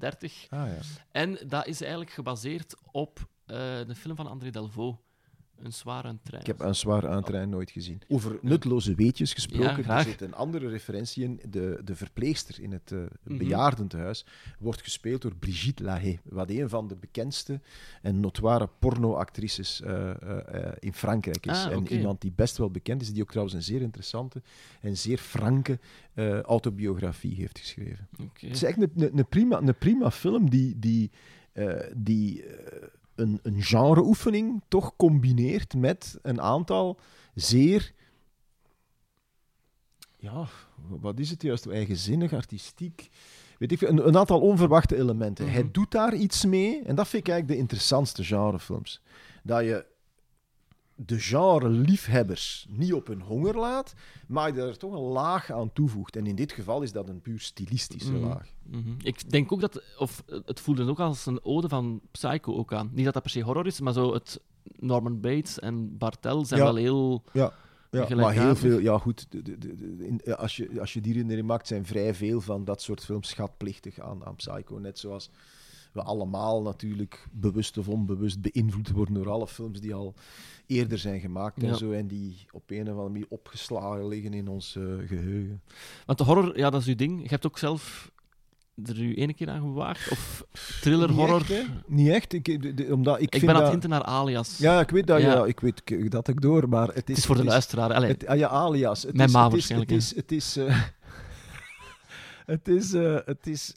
[0.50, 0.78] Ah, ja.
[1.12, 3.56] En dat is eigenlijk gebaseerd op eh,
[3.88, 4.98] de film van André Delvaux,
[5.64, 6.42] Een zware trein.
[6.42, 8.02] Ik heb een zwaar aantrein nooit gezien.
[8.08, 10.04] Over nutteloze weetjes Ja, gesproken, er graag.
[10.04, 11.40] zit een andere referentie in.
[11.50, 13.38] De, de verpleegster in het eh, Mhm.
[13.38, 14.26] bejaardentehuis
[14.60, 17.62] wordt gespeeld door Brigitte Lahaye, wat een van de bekendste
[18.02, 21.66] en notoire pornoactrices eh, eh, eh, in Frankrijk is.
[21.66, 24.42] Ah, en iemand die best wel bekend is, die ook trouwens een zeer interessante
[24.82, 25.80] en zeer franke
[26.14, 28.08] eh, autobiografie heeft geschreven.
[28.22, 28.46] Oké.
[28.46, 31.12] Het is echt een, een, een prima, een prima film die, die,
[31.54, 32.44] eh, die
[33.18, 37.00] een, een genreoefening toch combineert met een aantal
[37.34, 37.94] zeer.
[40.18, 40.48] Ja,
[40.88, 41.68] wat is het juist?
[41.68, 43.10] Eigenzinnig, artistiek.
[43.58, 45.46] Weet ik veel, een, een aantal onverwachte elementen.
[45.46, 45.54] Mhm.
[45.54, 49.02] Hij doet daar iets mee en dat vind ik eigenlijk de interessantste genrefilms.
[49.44, 49.86] Dat je
[51.00, 53.94] de genre-liefhebbers niet op hun honger laat,
[54.28, 56.16] maar je er toch een laag aan toevoegt.
[56.16, 58.26] En in dit geval is dat een puur stilistische Mhm.
[58.28, 58.48] laag.
[58.64, 58.92] Mhm.
[59.04, 62.90] Ik denk ook dat, of het voelde ook als een ode van Psycho ook aan.
[62.94, 64.42] Niet dat dat per se horror is, maar zo het
[64.80, 66.66] Norman Bates en Bartel zijn Ja.
[66.66, 67.24] wel heel.
[67.34, 67.54] Ja,
[67.92, 68.80] ja maar heel veel.
[68.80, 69.26] Ja, goed.
[69.30, 72.82] de- de- in- als, je, als je die herinnering maakt, zijn vrij veel van dat
[72.82, 74.78] soort films schatplichtig aan, aan Psycho.
[74.80, 75.30] Net zoals
[75.98, 80.14] we allemaal natuurlijk bewust of onbewust beïnvloed worden door alle films die al
[80.66, 81.92] eerder zijn gemaakt en zo.
[81.92, 85.62] En die op een of andere manier opgeslagen liggen in ons eh, geheugen.
[86.06, 87.22] Want de horror, ja, dat is uw ding.
[87.22, 88.12] Je hebt ook zelf
[88.86, 90.12] er u ene keer aan gewaagd?
[90.12, 90.46] Of
[90.82, 91.42] thriller, Niet horror?
[91.52, 91.68] echt?
[91.88, 92.34] Niet echt.
[92.34, 94.58] Ik, de- de- omdat ik, Ik vind ben aan het hinten naar alias.
[94.58, 95.22] Ja, ik weet dat.
[95.22, 95.34] Ja.
[95.34, 95.46] Ja.
[95.46, 97.04] ik weet dat ik door, maar het is...
[97.06, 97.94] het is voor de het luisteraar.
[97.94, 99.04] Allee, Het, ah ja, alias.
[99.04, 100.82] Het Mijn is, ma het is, waarschijnlijk, Het is, het is, eh,
[102.46, 103.76] het is, eh, het is,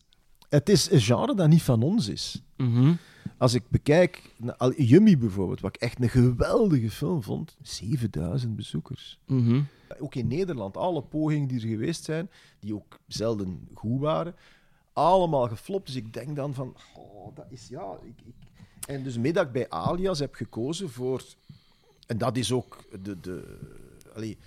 [0.51, 2.43] het is een genre dat niet van ons is.
[2.57, 2.93] mhm.
[3.39, 4.35] Als ik bekijk,
[4.77, 9.19] Yummy bijvoorbeeld, wat ik echt een geweldige film vond, 7000 bezoekers.
[9.27, 9.63] Mhm.
[9.99, 14.35] Ook in Nederland, alle pogingen die er geweest zijn, die ook zelden goed waren,
[14.93, 15.87] allemaal geflopt.
[15.87, 17.99] Dus ik denk dan van, oh, dat is ja.
[18.03, 18.35] Ik, ik...
[18.87, 21.23] En dus middag ik bij Alias heb gekozen voor,
[22.07, 23.21] en dat is ook de.
[23.21, 23.59] de
[24.15, 24.39] allee,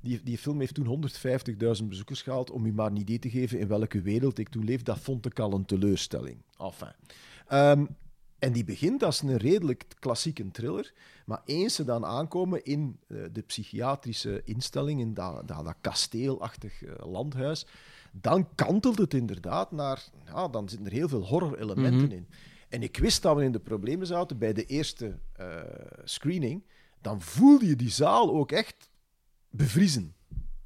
[0.00, 1.10] die, die film heeft toen
[1.80, 2.50] 150.000 bezoekers gehaald.
[2.50, 5.26] Om u maar een idee te geven in welke wereld ik toen leef, dat vond
[5.26, 6.42] ik al een teleurstelling.
[6.58, 6.92] Enfin.
[7.46, 7.86] Ehm,
[8.38, 10.92] en die begint als een redelijk klassieke thriller.
[11.26, 16.82] Maar eens ze dan aankomen in eh, de psychiatrische instelling, in dat, dat, dat kasteelachtig
[16.82, 17.66] eh, landhuis,
[18.12, 20.04] dan kantelt het inderdaad naar...
[20.26, 22.12] Ja, dan zitten er heel veel horror-elementen Mhm.
[22.12, 22.26] in.
[22.68, 25.46] En ik wist dat we in de problemen zaten bij de eerste eh,
[26.04, 26.62] screening.
[27.00, 28.89] Dan voelde je die zaal ook echt
[29.50, 30.14] bevriezen.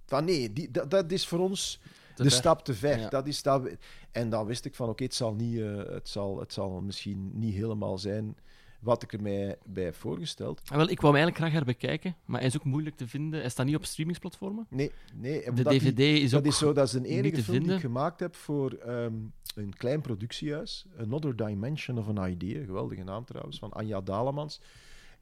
[0.06, 1.80] Van nee, die, dat, dat is voor ons
[2.14, 2.38] Te de ver.
[2.38, 2.98] stap te ver.
[2.98, 3.08] Ja.
[3.08, 3.78] Dat is dat we-
[4.12, 7.30] en dan wist ik van oké, het, zal niet, eh, het, zal, het zal misschien
[7.38, 8.36] niet helemaal zijn
[8.80, 10.60] wat ik er mij bij heb voorgesteld.
[10.70, 13.40] Ah, wel, ik wou hem eigenlijk graag herbekijken, maar hij is ook moeilijk te vinden.
[13.40, 14.66] Hij staat niet op streamingsplatformen.
[14.70, 15.42] Nee, nee.
[15.44, 17.72] De die- DVD is dat ook is zo, dat is de niet enige film die
[17.72, 19.12] ik gemaakt heb voor ehm,
[19.54, 20.86] een klein productiehuis.
[20.98, 24.60] Another Dimension of an Idea, geweldige naam trouwens, van Anja Dalemans.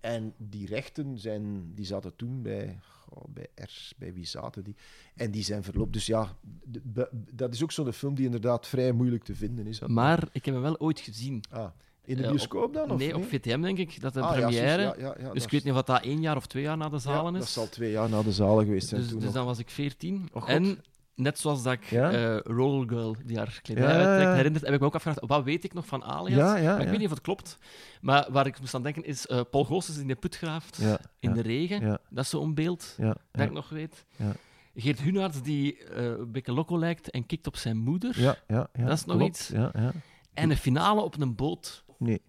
[0.03, 2.79] En die rechten zijn, die zaten toen bij,
[3.09, 4.75] oh, bij Ers, bij wie zaten die?
[5.15, 5.93] En die zijn verloopt.
[5.93, 6.37] Dus ja,
[6.83, 9.81] de- dat is ook zo'n film die inderdaad vrij moeilijk te vinden is.
[9.81, 11.43] Maar ik heb hem wel ooit gezien.
[11.51, 11.71] Ah,
[12.05, 12.91] in de Eh, bioscoop op- dan?
[12.91, 14.83] Of nee, op VTM denk ik, dat de Ah, première.
[14.83, 16.77] juist, ja, ja, ja, dus ik weet niet of dat één jaar of twee jaar
[16.77, 17.45] na de zalen ja, is.
[17.45, 19.71] Dat zal twee jaar na de zalen geweest zijn dus toen dus dan was ik
[19.71, 20.29] 14.
[20.33, 20.79] Oh, en
[21.15, 22.11] net zoals dat ik Ja?
[22.13, 25.45] eh, Roll Girl, die haar kledij Ja, uittrekt, herinnert, heb ik me ook afgevraagd, wat
[25.45, 26.39] weet ik nog van Alias?
[26.39, 27.59] Ja, ja, maar ik weet niet of het klopt.
[28.01, 30.79] Maar waar ik moest aan denken is, eh, Paul Goossens in de put graaft,
[31.19, 32.01] in de regen.
[32.11, 32.97] Dat is zo'n beeld
[33.33, 34.05] dat ik nog weet.
[34.17, 34.33] Ja.
[34.75, 38.21] Geert Hunaerts die eh, een beetje loco lijkt en kikt op zijn moeder.
[38.21, 39.31] ja, ja, ja, Dat is nog klopt.
[39.39, 39.49] iets.
[39.49, 39.93] Ja, ja.
[40.35, 41.85] En een finale op een boot.
[41.99, 42.21] Nee.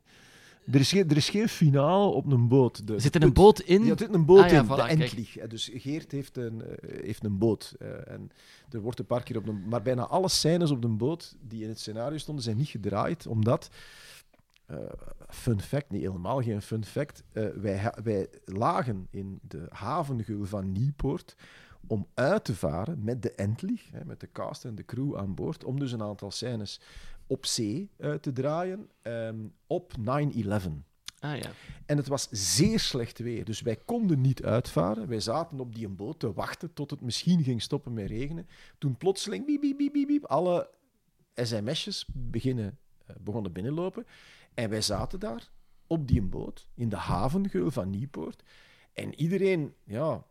[0.72, 2.88] Er is, geen, er is geen finale op een boot.
[2.88, 3.84] De, Zit er de een boot in?
[3.86, 4.82] Ja, er zit een boot Ah, ja, in, voilà, de.
[5.04, 5.38] Endlich.
[5.38, 7.76] Eh, Dus Geert heeft een, eh, heeft een boot.
[7.80, 8.32] eh, en
[8.70, 9.68] er wordt een paar keer op een...
[9.68, 13.28] Maar bijna alle scènes op de boot die in het scenario stonden, zijn niet gedraaid,
[13.28, 13.70] omdat
[14.66, 14.78] eh,
[15.30, 17.24] fun fact, niet helemaal geen fun fact.
[17.56, 21.36] wij, wij lagen in de havengul van Nieuwpoort
[21.88, 25.36] om uit te varen met de Entlich, hè, met de cast en de crew aan
[25.36, 26.80] boord, om dus een aantal scènes
[27.34, 30.04] op zee uit te draaien ehm, op 9-11.
[31.20, 31.52] Ah ja.
[31.86, 35.08] En het was zeer slecht weer, dus wij konden niet uitvaren.
[35.08, 38.48] Wij zaten op die boot te wachten tot het misschien ging stoppen met regenen.
[38.78, 40.70] Toen plotseling, biep, biep, biep, biep, biep, alle
[41.36, 44.06] sms'jes beginnen, eh, begonnen binnenlopen.
[44.54, 45.50] En wij zaten daar
[45.88, 48.44] op die boot, in de havengeul van Nieuwpoort.
[48.94, 50.26] En iedereen ja,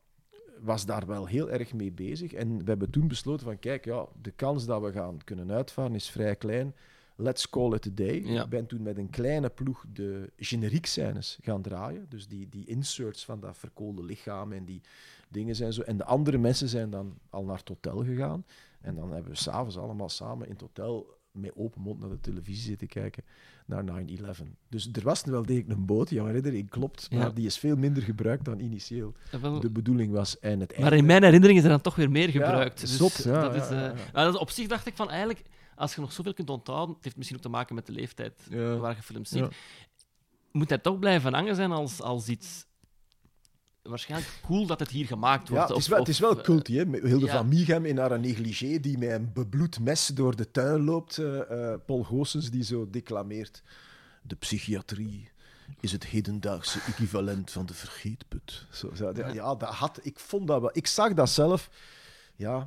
[0.61, 2.33] was daar wel heel erg mee bezig.
[2.33, 5.95] En we hebben toen besloten van, kijk, ja, de kans dat we gaan kunnen uitvaren
[5.95, 6.75] is vrij klein.
[7.23, 8.23] Let's call it a day.
[8.25, 8.43] Ja.
[8.43, 12.07] Ik ben toen met een kleine ploeg de generiek scènes gaan draaien.
[12.09, 14.81] Dus die, die inserts van dat verkoolde lichaam en die
[15.29, 15.83] dingen zijn zo.
[15.83, 18.45] En de andere mensen zijn dan al naar het hotel gegaan.
[18.81, 22.21] En dan hebben we s'avonds allemaal samen in het hotel met open mond naar de
[22.21, 23.25] televisie zitten kijken
[23.67, 24.43] naar 9-11.
[24.69, 27.31] Dus er was wel degelijk een boot, ja, herinnering klopt, maar Ja.
[27.31, 30.39] die is veel minder gebruikt dan initieel wel- de bedoeling was.
[30.39, 32.81] En het Maar in mijn herinnerring is er dan toch weer meer Ja, gebruikt.
[32.81, 35.43] dus zot, ja, dat ja, is, eh, dat is- op zich dacht ik van eigenlijk,
[35.75, 38.41] als je nog zoveel kunt onthouden, het heeft misschien ook te maken met de leeftijd
[38.51, 38.77] Ja.
[38.77, 39.49] waar je films ziet, Ja.
[40.53, 42.67] moet hij toch blijven hangen zijn als, als iets
[43.83, 45.69] waarschijnlijk cool dat het hier gemaakt Ja, wordt.
[45.69, 46.85] het is of- wel, het is wel eh, culty, hè?
[47.09, 47.33] Hilde ja.
[47.37, 51.19] van Mieghem in haar negligé, die met een bebloed mes door de tuin loopt.
[51.19, 53.63] eh, eh, Paul Goossens, die zo declameert...
[54.25, 55.31] De psychiatrie
[55.81, 58.67] is het hedendaagse equivalent van de vergeetput.
[58.73, 60.71] Zo, ja, ja, dat had, ik vond dat wel...
[60.73, 61.71] Ik zag dat zelf...
[62.37, 62.67] Ja, eh,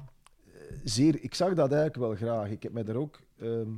[0.84, 1.24] zeer...
[1.24, 2.50] Ik zag dat eigenlijk wel graag.
[2.50, 3.20] Ik heb mij daar ook...
[3.38, 3.72] ehm,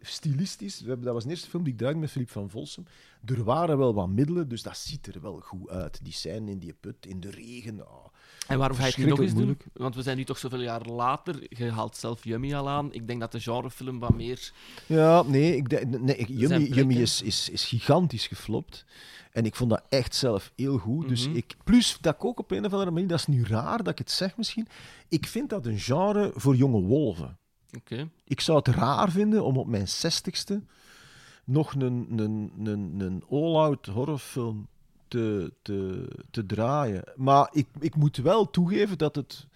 [0.00, 2.84] stilistisch, we hebben, dat was de eerste film die ik draaide met Philippe van Volsem.
[3.24, 6.04] Er waren wel wat middelen, dus dat ziet er wel goed uit.
[6.04, 7.86] Die scène in die put, in de regen.
[7.86, 8.06] ah.
[8.46, 9.58] En waarom ga je het nog eens doen?
[9.72, 11.46] Want we zijn nu toch zoveel jaar later.
[11.48, 12.92] Je haalt zelf Yummy al aan.
[12.92, 14.52] Ik denk dat de genrefilm wat meer...
[14.86, 18.84] Ja, nee, ik nee ik- Yummy, Yummy is, is, is gigantisch geflopt.
[19.32, 21.08] En ik vond dat echt zelf heel goed.
[21.08, 21.36] Dus Mhm.
[21.36, 23.88] ik, plus dat ik ook op een of andere manier, dat is nu raar dat
[23.92, 24.66] ik het zeg misschien,
[25.08, 27.38] ik vind dat een genre voor jonge wolven.
[27.76, 28.08] Oké.
[28.24, 30.62] Ik zou het raar vinden om op mijn zestigste
[31.44, 34.68] nog een, een, een, een all-out horrorfilm
[35.12, 37.04] te, te, te draaien.
[37.16, 39.46] Maar ik, ik moet wel toegeven dat het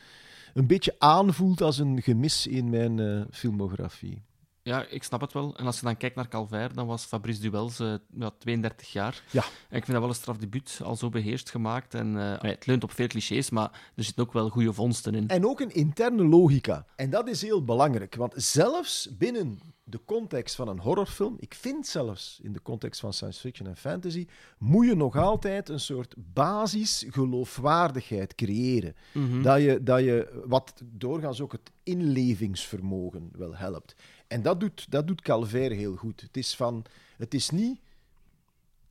[0.54, 4.22] een beetje aanvoelt als een gemis in mijn eh, filmografie.
[4.62, 5.57] Ja, ik snap het wel.
[5.57, 9.22] En als je dan kijkt naar Calvaire, dan was Fabrice Duels eh, ja, 32 jaar.
[9.30, 9.42] Ja.
[9.42, 11.94] En ik vind dat wel een strafdebuut, al zo beheerst gemaakt.
[11.94, 15.14] En, eh, nee, het leunt op veel clichés, maar er zitten ook wel goede vondsten
[15.14, 15.28] in.
[15.28, 16.86] En ook een interne logica.
[16.96, 19.59] En dat is heel belangrijk, want zelfs binnen
[19.89, 23.76] de context van een horrorfilm, ik vind zelfs in de context van science fiction en
[23.76, 24.26] fantasy,
[24.59, 28.95] moet je nog altijd een soort basisgeloofwaardigheid creëren.
[29.12, 29.43] Mhm.
[29.43, 33.95] Dat, je, dat je, wat doorgaans ook het inlevingsvermogen wel helpt.
[34.26, 36.20] En dat doet, dat doet Calvaire heel goed.
[36.20, 36.84] Het is, van,
[37.16, 37.80] het is niet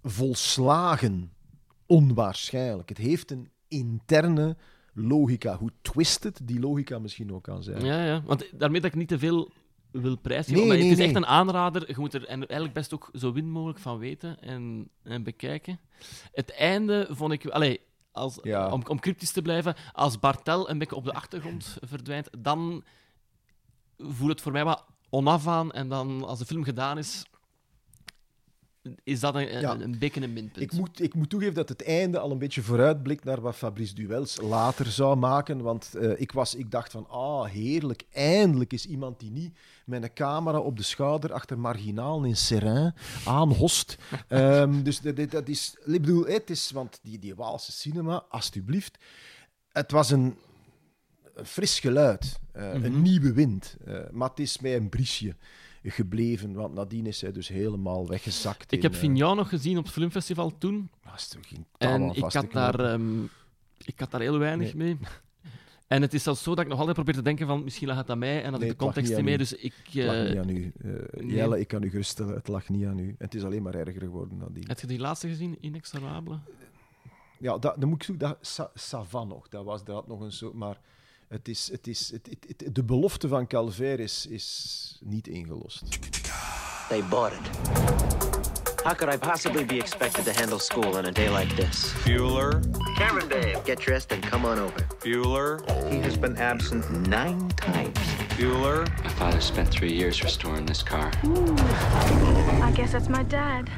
[0.04, 1.32] volslagen
[1.86, 2.90] onwaarschijnlijk.
[2.90, 4.56] Het heeft een interne
[4.94, 5.58] logica.
[5.58, 7.86] Hoe twisted die logica misschien ook kan zijn.
[7.86, 8.22] Ja, ja.
[8.26, 9.52] Want daarmee dat ik niet te veel
[10.02, 10.54] wil prijzen.
[10.54, 11.08] Nee, maar nee, het is nee.
[11.08, 11.88] echt een aanrader.
[11.88, 15.80] Je moet er en eigenlijk best ook zo min mogelijk van weten en, en bekijken.
[16.32, 17.46] Het einde vond ik...
[17.46, 17.80] Allee,
[18.12, 18.72] als, Ja.
[18.72, 22.84] om, om cryptisch te blijven, als Bartel een beetje op de achtergrond verdwijnt, dan
[23.98, 25.72] voelt het voor mij wat onaf aan.
[25.72, 27.26] En dan, als de film gedaan is,
[29.04, 29.72] is dat een, Ja.
[29.72, 30.62] een, een minpunt.
[30.62, 33.94] Ik moet, ik moet toegeven dat het einde al een beetje vooruitblikt naar wat Fabrice
[33.96, 35.62] Duels later zou maken.
[35.62, 40.04] Want eh, ik, was, ik dacht van, ah, heerlijk, eindelijk is iemand die niet met
[40.04, 42.94] een camera op de schouder achter marginaal in Serein
[43.26, 43.98] aanhost.
[44.28, 48.98] Ehm, dus dat, is, ik bedoel, het is, want die, die Waalse cinema, alstublieft,
[49.72, 50.38] het was een,
[51.34, 53.76] een fris geluid, eh, een nieuwe wind.
[53.86, 55.36] Eh, maar het is mij een briesje
[55.92, 58.72] gebleven, want nadien is hij dus helemaal weggezakt.
[58.72, 60.90] Ik in, heb eh, Vignon nog gezien op het filmfestival toen.
[61.04, 63.24] Ah, is er geen En ik had, daar, ehm,
[63.78, 64.98] ik had daar heel weinig mee.
[65.88, 67.98] En het is zelfs zo dat ik nog altijd probeer te denken van misschien lag
[67.98, 69.38] het aan mij en had Nee, ik de context niet mee.
[69.38, 70.72] Dus ik, Het lag eh, niet aan u.
[70.84, 70.92] Eh,
[71.24, 71.36] nee.
[71.36, 73.08] Jelle, ik kan u geruststellen, het lag niet aan u.
[73.08, 74.68] En het is alleen maar erger geworden nadien.
[74.68, 76.40] heb je die laatste gezien, Inexorabele?
[77.40, 78.28] Ja, dat, dan moet ik zoeken.
[78.28, 80.54] Dat, Sa- Savan nog, dat was dat nog een soort...
[80.54, 80.80] Maar
[81.30, 85.84] het is, het is, het, het- het- de belofte van Calvaire is, is niet ingelost.
[86.90, 87.40] They bought it.
[88.84, 91.92] How could I possibly be expected to handle school on a day like this?
[92.06, 92.60] Bueller.
[92.98, 94.88] Cameron, babe, get dressed and come on over.
[95.00, 95.60] Bueller.
[95.90, 97.98] He has been absent nine times.
[98.38, 98.86] Bueller.
[99.04, 101.12] My father spent three years restoring this car.
[101.26, 101.56] Ooh.
[102.64, 103.70] I guess that's my dad.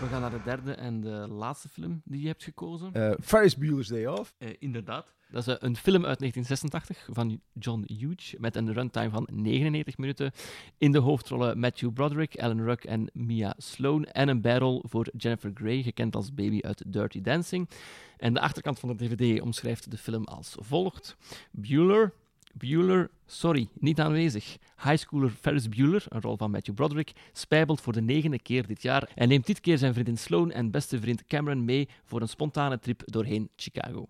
[0.00, 2.92] We gaan naar de derde en de laatste film die je hebt gekozen.
[2.92, 4.34] Eh, Ferris Bueller's Day Off.
[4.38, 5.14] Eh, inderdaad.
[5.30, 9.98] Dat is eh, een film uit 1986 van John Hughes met een runtime van 99
[9.98, 10.32] minuten.
[10.78, 14.04] In de hoofdrollen Matthew Broderick, Alan Ruck en Mia Sloan.
[14.04, 17.68] En een bijrol voor Jennifer Grey, gekend als baby uit Dirty Dancing.
[18.16, 21.16] En de achterkant van de DVD omschrijft de film als volgt:
[21.50, 22.12] Bueller.
[22.52, 24.56] Bueller, sorry, niet aanwezig.
[24.82, 29.10] Highschooler Ferris Bueller, een rol van Matthew Broderick, spijbelt voor de negende keer dit jaar
[29.14, 32.78] en neemt dit keer zijn vriendin Sloan en beste vriend Cameron mee voor een spontane
[32.78, 34.08] trip doorheen Chicago.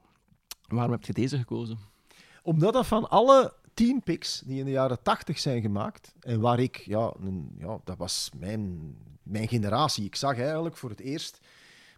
[0.68, 1.78] Waarom heb je deze gekozen?
[2.42, 6.60] Omdat dat van alle tien picks die in de jaren tachtig zijn gemaakt, en waar
[6.60, 7.14] ik, ja,
[7.58, 10.04] ja dat was mijn, mijn generatie.
[10.04, 11.40] Ik zag eigenlijk voor het eerst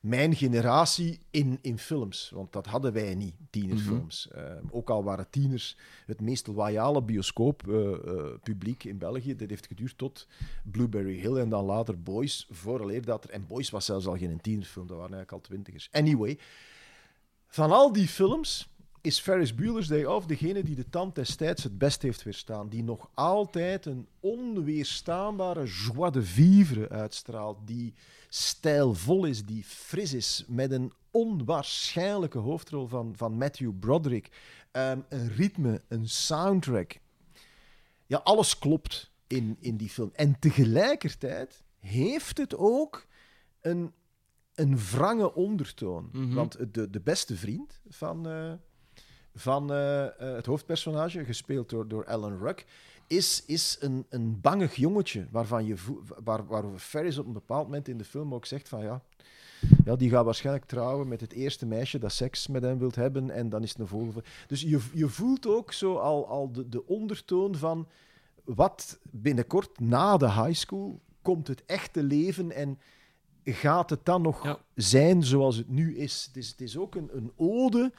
[0.02, 2.30] mijn generatie in, in films.
[2.34, 4.28] Want dat hadden wij niet, tienerfilms.
[4.36, 5.76] Uh, ook al waren tieners
[6.06, 9.36] het meest loyale bioscooppubliek in België.
[9.36, 10.26] Dat heeft geduurd tot
[10.64, 12.46] Blueberry Hill en dan later Boys.
[12.50, 13.30] Vooraleer dat er...
[13.30, 15.88] En Boys was zelfs al geen tienerfilm, dat waren eigenlijk al twintigers.
[15.92, 16.38] Anyway,
[17.46, 18.71] van al die films
[19.02, 22.68] is Ferris Bueller's Day Off degene die de tand destijds het best heeft weerstaan.
[22.68, 27.58] Die nog altijd een onweerstaanbare joie de vivre uitstraalt.
[27.64, 27.94] Die
[28.28, 34.28] stijlvol is, die fris is, met een onwaarschijnlijke hoofdrol van, van Matthew Broderick.
[34.70, 36.98] Ehm, een ritme, een soundtrack.
[38.06, 40.10] Ja, alles klopt in, in die film.
[40.12, 43.06] En tegelijkertijd heeft het ook
[43.60, 43.92] een,
[44.54, 46.08] een wrange ondertoon.
[46.12, 46.34] Mhm.
[46.34, 48.52] Want de, de beste vriend van, eh,
[49.34, 52.66] van eh, eh, het hoofdpersonage, gespeeld door, door Alan Ruck,
[53.06, 55.74] is, is een, een bangig jongetje waarvan je
[56.24, 59.02] waar, waarover Ferris op een bepaald moment in de film ook zegt van ja,
[59.84, 63.30] ja, die gaat waarschijnlijk trouwen met het eerste meisje dat seks met hem wilt hebben
[63.30, 64.22] en dan is het een volgende.
[64.46, 67.88] Dus je, je voelt ook zo al, al de, de ondertoon van
[68.44, 72.78] wat binnenkort na de high school komt het echte leven en
[73.44, 74.58] gaat het dan nog Ja.
[74.74, 76.24] zijn zoals het nu is.
[76.26, 77.92] Het is, het is ook een, een ode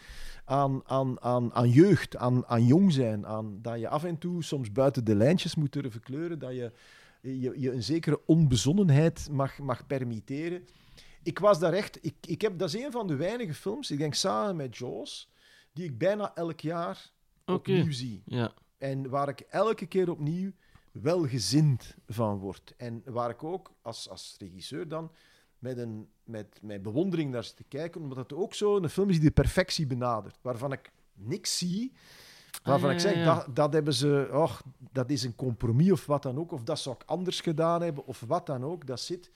[0.46, 4.44] aan, aan, aan, aan jeugd, aan, aan jong zijn, aan dat je af en toe
[4.44, 6.72] soms buiten de lijntjes moet durven kleuren, dat je
[7.22, 10.68] je, je een zekere onbezonnenheid mag, mag permitteren.
[11.24, 11.98] Ik was daar echt...
[12.02, 15.30] Ik, ik heb, dat is een van de weinige films, ik denk samen met Jaws,
[15.74, 17.12] die ik bijna elk jaar
[17.46, 18.22] opnieuw zie.
[18.26, 18.54] Ja.
[18.78, 20.52] En waar ik elke keer opnieuw
[20.91, 22.74] welgezind van word.
[22.78, 25.12] En waar ik ook als, als regisseur dan
[25.64, 29.09] met, een, met, met bewondering naar zit te kijken, omdat het ook zo een film
[29.09, 30.38] is die de perfectie benadert.
[30.41, 31.93] Waarvan ik niks zie,
[32.64, 34.61] waarvan Ah, ik ja, zeg, dat hebben ze, och,
[34.91, 38.05] dat is een compromis of wat dan ook, of dat zou ik anders gedaan hebben,
[38.05, 38.88] of wat dan ook.
[38.88, 39.32] Dat zit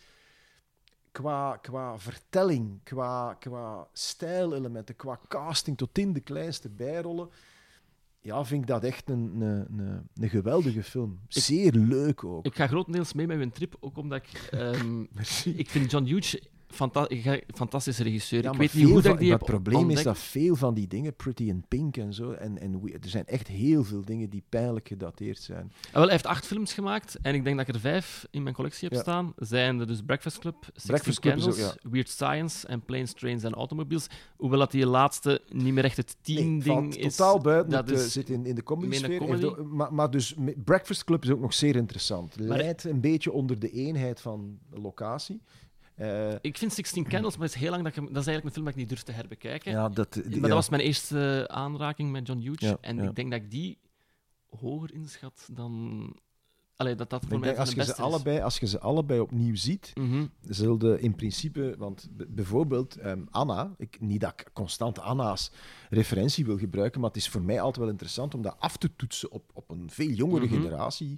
[1.12, 7.30] qua, qua vertelling, qua, qua stijlelementen, qua casting tot in de kleinste bijrollen.
[8.28, 11.20] Ja, vind ik dat echt een, een, een, een geweldige film.
[11.28, 12.46] Zeer leuk ook.
[12.46, 14.48] Ik ga grotendeels mee met mijn trip, ook omdat ik...
[14.52, 15.02] ehm,
[15.62, 17.08] ik vind John Hughes fanta
[17.56, 18.44] fantastische regisseur.
[18.44, 20.88] Ja, ik weet niet hoe dat van- die Het probleem is dat veel van die
[20.88, 24.44] dingen, Pretty in Pink en zo, en, en er zijn echt heel veel dingen die
[24.50, 25.72] pijnlijk gedateerd zijn.
[25.88, 28.44] Ah, wel, hij heeft acht films gemaakt en ik denk dat ik er vijf in
[28.44, 29.02] mijn collectie heb Ja.
[29.04, 29.34] staan.
[29.38, 30.56] Zijn er dus Breakfast Club,
[30.86, 34.08] Breakfast Club ook, Candles, Weird Science en Planes, Trains and Automobiles.
[34.38, 37.16] Hoewel dat die laatste niet meer echt het team-ding is.
[37.16, 37.72] totaal buiten.
[37.72, 39.18] dat Het eh, is zit in, in de comedy meer een sfeer.
[39.20, 39.42] comedy.
[39.42, 42.40] Heeft ook- Maar, maar dus Breakfast Club is ook nog zeer interessant.
[42.40, 45.42] Maar- Leidt een beetje onder de eenheid van locatie.
[45.98, 48.46] Eh, Ik vind Sixteen Candles, maar het is heel lang dat ik dat is eigenlijk
[48.46, 49.72] een film dat ik niet durf te herbekijken.
[49.72, 50.40] ja, dat, maar ja.
[50.40, 52.70] dat was mijn eerste aanraking met John Hughes.
[52.70, 53.78] Ja, en ik denk dat ik die
[54.50, 56.16] hoger inschat dan...
[56.76, 57.98] Allee, dat dat voor Ik mij denk, als, je ze is.
[57.98, 60.26] allebei, als je ze allebei opnieuw ziet, Mhm.
[60.42, 65.52] zullen in principe, want bijvoorbeeld ehm, Anna, ik, niet dat ik constant Anna's
[65.90, 68.96] referentie wil gebruiken, maar het is voor mij altijd wel interessant om dat af te
[68.96, 70.54] toetsen op, op een veel jongere Mhm.
[70.54, 71.18] generatie.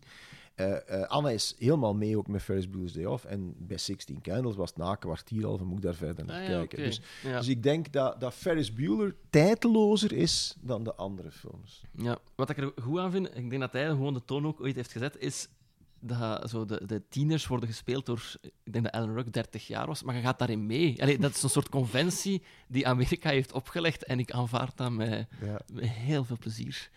[0.59, 4.21] Eh, eh, Anna is helemaal mee ook met Ferris Bueller's Day Off en bij Sixteen
[4.21, 6.57] Candles was het na een kwartier al van moet ik daar verder naar Ah, ja,
[6.57, 6.77] kijken.
[6.77, 7.37] Dus, Ja.
[7.37, 11.81] dus ik denk dat, dat Ferris Bueller tijdlozer is dan de andere films.
[11.95, 14.61] Ja, wat ik er goed aan vind, ik denk dat hij gewoon de toon ook
[14.61, 15.47] ooit heeft gezet, is
[16.01, 18.33] dat zo de, de tieners worden gespeeld door,
[18.63, 21.01] ik denk dat Alan Ruck 30 jaar was, maar je gaat daarin mee.
[21.01, 25.27] Allee, dat is een soort conventie die Amerika heeft opgelegd en ik aanvaard dat met,
[25.41, 25.59] Ja.
[25.73, 26.89] met heel veel plezier.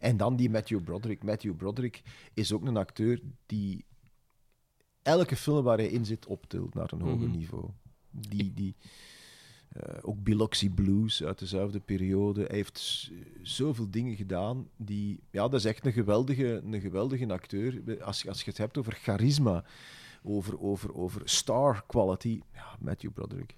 [0.00, 1.22] En dan die Matthew Broderick.
[1.22, 2.02] Matthew Broderick
[2.34, 3.84] is ook een acteur die
[5.02, 7.36] elke film waar hij in zit optilt naar een hoger Mhm.
[7.38, 7.64] niveau.
[8.10, 8.76] Die, die,
[9.80, 12.44] eh, ook Biloxi Blues uit dezelfde periode.
[12.44, 13.10] Hij heeft
[13.42, 14.68] zoveel dingen gedaan.
[14.76, 18.02] Die, ja, dat is echt een geweldige, een geweldige acteur.
[18.02, 19.64] Als, als je het hebt over charisma,
[20.22, 23.56] over, over, over star quality, ja, Matthew Broderick.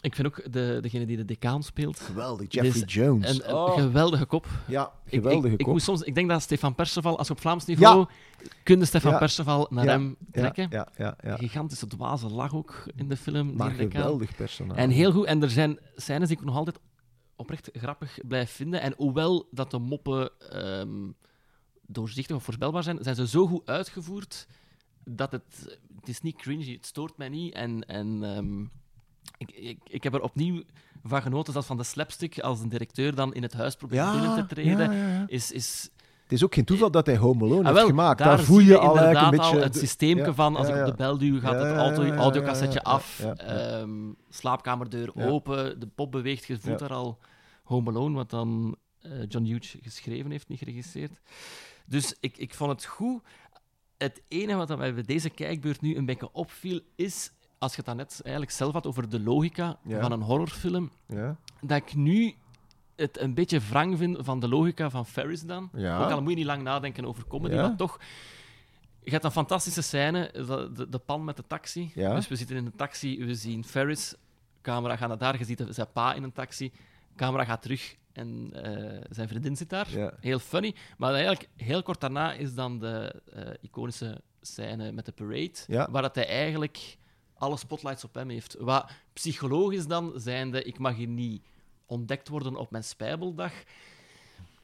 [0.00, 2.00] Ik vind ook de, degene die de decaan speelt.
[2.00, 3.30] Geweldig, Jeffrey is Jones.
[3.38, 4.46] Een, een Oh, geweldige kop.
[4.66, 5.72] ja, geweldige ik, ik, kop.
[5.74, 8.06] moet soms, ik denk dat Stefan Perceval, als je op Vlaams niveau,
[8.62, 9.18] kun je Stefan Ja.
[9.18, 9.90] Perceval naar Ja.
[9.90, 10.66] hem ja, trekken.
[10.70, 11.36] ja, ja, ja.
[11.36, 13.56] Gigantische dwaze lach ook in de film.
[13.56, 14.00] Maar die decaan.
[14.02, 14.80] geweldig personage.
[14.80, 15.24] En heel goed.
[15.26, 16.78] En er zijn scènes die ik nog altijd
[17.36, 18.80] oprecht grappig blijf vinden.
[18.80, 21.10] En hoewel dat de moppen ehm,
[21.86, 24.46] doorzichtig of voorspelbaar zijn, zijn ze zo goed uitgevoerd
[25.04, 25.78] dat het...
[26.00, 27.54] Het is niet cringy, het stoort mij niet.
[27.54, 28.64] En, en ehm,
[29.38, 30.62] ik, ik, ik heb er opnieuw
[31.04, 34.12] van genoten, zelfs van de slapstick, als een directeur dan in het huis probeert Ja,
[34.12, 34.92] binnen te treden.
[34.92, 35.24] ja, ja, ja.
[35.26, 35.90] Is, is,
[36.22, 38.18] Het is ook geen toeval dat hij Home Alone Ah, heeft gemaakt.
[38.18, 39.56] Daar, Daar, voel je je al eigenlijk een beetje...
[39.56, 43.26] al het systeemke van als ik op de bel duw, gaat het ja, audiocassetje af,
[44.28, 47.18] slaapkamerdeur open, de pop beweegt, je voelt daar al
[47.64, 51.12] Home Alone, wat dan eh, John Hughes geschreven heeft, niet geregisseerd.
[51.86, 53.22] Dus ik, ik vond het goed.
[53.98, 57.86] Het enige wat mij bij deze kijkbeurt nu een beetje opviel, is, als je het
[57.86, 60.00] dan net eigenlijk zelf had over de logica Ja.
[60.00, 62.34] van een horrorfilm, Ja, dat ik nu
[62.96, 65.70] het een beetje wrang vind van de logica van Ferris dan.
[65.72, 66.04] Ja.
[66.04, 68.00] Ook al moet je niet lang nadenken over comedy, maar toch...
[69.02, 71.92] Je hebt een fantastische scène, de, de, de pan met de taxi.
[71.94, 74.14] Dus we zitten in een taxi, we zien Ferris,
[74.62, 76.72] camera gaat naar daar, je ziet zijn pa in een taxi,
[77.16, 79.86] camera gaat terug en eh, zijn vriendin zit daar.
[80.20, 80.74] Heel funny.
[80.98, 85.52] Maar eigenlijk heel kort daarna is dan de eh, iconische scène met de parade,
[85.90, 86.98] waar dat hij eigenlijk
[87.40, 88.56] alle spotlights op hem heeft.
[88.58, 91.42] Wat psychologisch dan zijnde, ik mag hier niet
[91.86, 93.52] ontdekt worden op mijn spijbeldag.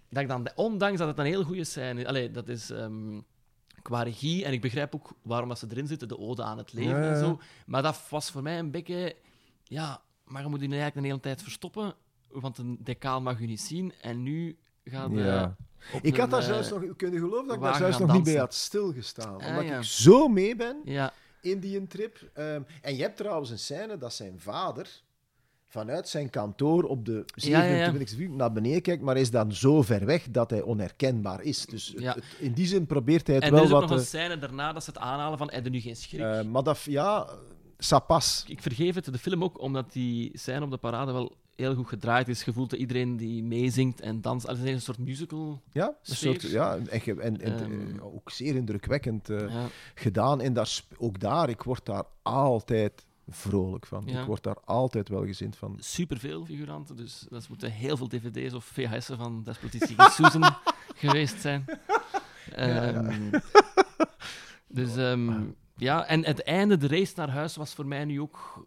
[0.08, 3.20] Dat ik dan, ondanks dat het een heel goede scène is, allee, dat is ehm,
[3.82, 6.72] qua regie, en ik begrijp ook waarom dat ze erin zitten, de ode aan het
[6.72, 7.40] leven Ja, ja, en zo.
[7.66, 9.16] Maar dat was voor mij een beetje,
[9.64, 11.94] ja, maar je moet je eigenlijk een hele tijd verstoppen,
[12.30, 15.56] want een decaan mag je niet zien, en nu gaat de, Ja.
[16.02, 16.96] Ik had daar eh, zelfs nog...
[16.96, 19.40] Kunnen geloven dat ik daar zelfs nog niet bij had stilgestaan.
[19.40, 19.76] Ah, omdat ja.
[19.76, 21.12] ik zo mee ben Ja,
[21.50, 22.30] in die trip.
[22.34, 25.02] Ehm, en je hebt trouwens een scène dat zijn vader
[25.68, 27.92] vanuit zijn kantoor op de Ja, ja, ja.
[27.92, 31.66] 27e verdieping naar beneden kijkt, maar is dan zo ver weg dat hij onherkenbaar is.
[31.66, 32.14] Dus het- Ja.
[32.14, 33.88] het- in die zin probeert hij het en wel er is ook wat...
[33.90, 36.20] nog een scène daarna dat ze het aanhalen van, heb je nu geen schrik?
[36.20, 37.28] eh, maar dat, ja,
[37.84, 38.46] ça passe.
[38.50, 41.88] ik vergeef het de film ook, omdat die scène op de parade wel heel goed
[41.88, 42.44] gedraaid is.
[42.44, 44.46] Je voelt dat iedereen die meezingt en danst.
[44.46, 45.62] Het is een soort musical.
[45.72, 46.88] Ja, een soort, ja en,
[47.20, 47.96] en, en Ehm.
[47.98, 49.66] eh, ook zeer indrukwekkend eh, Ja.
[49.94, 50.40] gedaan.
[50.40, 54.02] En daar, ook daar, ik word daar altijd vrolijk van.
[54.06, 54.20] Ja.
[54.20, 55.76] Ik word daar altijd wel gezind van.
[55.78, 59.80] Superveel figuranten, dus dat moeten heel veel dvd's of VHS'en van Despotie
[60.10, 60.54] Susan
[60.94, 61.64] geweest zijn.
[62.52, 63.30] Ehm,
[64.68, 65.42] Dus ehm,
[65.76, 68.66] ja, en het einde, de race naar huis, was voor mij nu ook...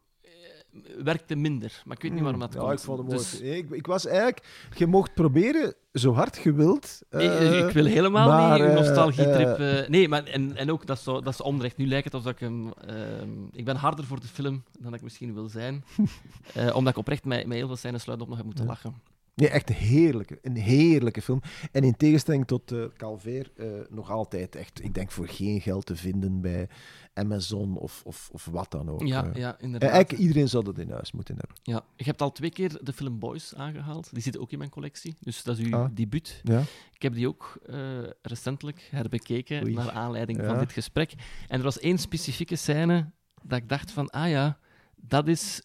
[1.04, 2.72] werkte minder, maar ik weet niet waarom dat ja, komt.
[2.72, 3.10] ik vond.
[3.10, 4.68] Dus- ik, ik was eigenlijk...
[4.76, 7.02] Je mocht proberen, zo hard je wilt.
[7.10, 9.58] Nee, eh, ik wil helemaal maar, niet een eh, nostalgietrip.
[9.58, 11.78] eh, nee, maar en, en ook, dat is, zo, dat is onrecht.
[11.78, 12.74] Nu lijkt het alsof ik hem...
[12.74, 15.84] ehm, ik ben harder voor de film dan ik misschien wil zijn.
[16.74, 18.94] Omdat ik oprecht met, met heel veel scènes sluit op nog heb moeten lachen.
[19.40, 21.42] Nee, echt een heerlijke, een heerlijke film.
[21.72, 25.86] En in tegenstelling tot eh Calvair, eh, nog altijd echt, ik denk voor geen geld
[25.86, 26.68] te vinden bij
[27.14, 29.02] Amazon of, of, of wat dan ook.
[29.08, 29.34] Ja, eh.
[29.36, 29.90] ja, inderdaad.
[29.90, 31.58] eigenlijk iedereen zou dat in huis moeten hebben.
[31.64, 31.84] Ja.
[31.96, 34.10] Je hebt al twee keer de film Boys aangehaald.
[34.14, 35.16] Die zit ook in mijn collectie.
[35.20, 35.90] Dus dat is uw Ah.
[35.94, 36.42] debuut.
[36.44, 36.60] Ja.
[36.94, 37.60] Ik heb die ook
[38.22, 39.74] recentelijk herbekeken Oei.
[39.74, 40.46] naar aanleiding Ja.
[40.46, 41.14] van dit gesprek.
[41.48, 43.12] En er was één specifieke scène
[43.44, 44.58] dat ik dacht van, ah ja,
[44.96, 45.62] dat is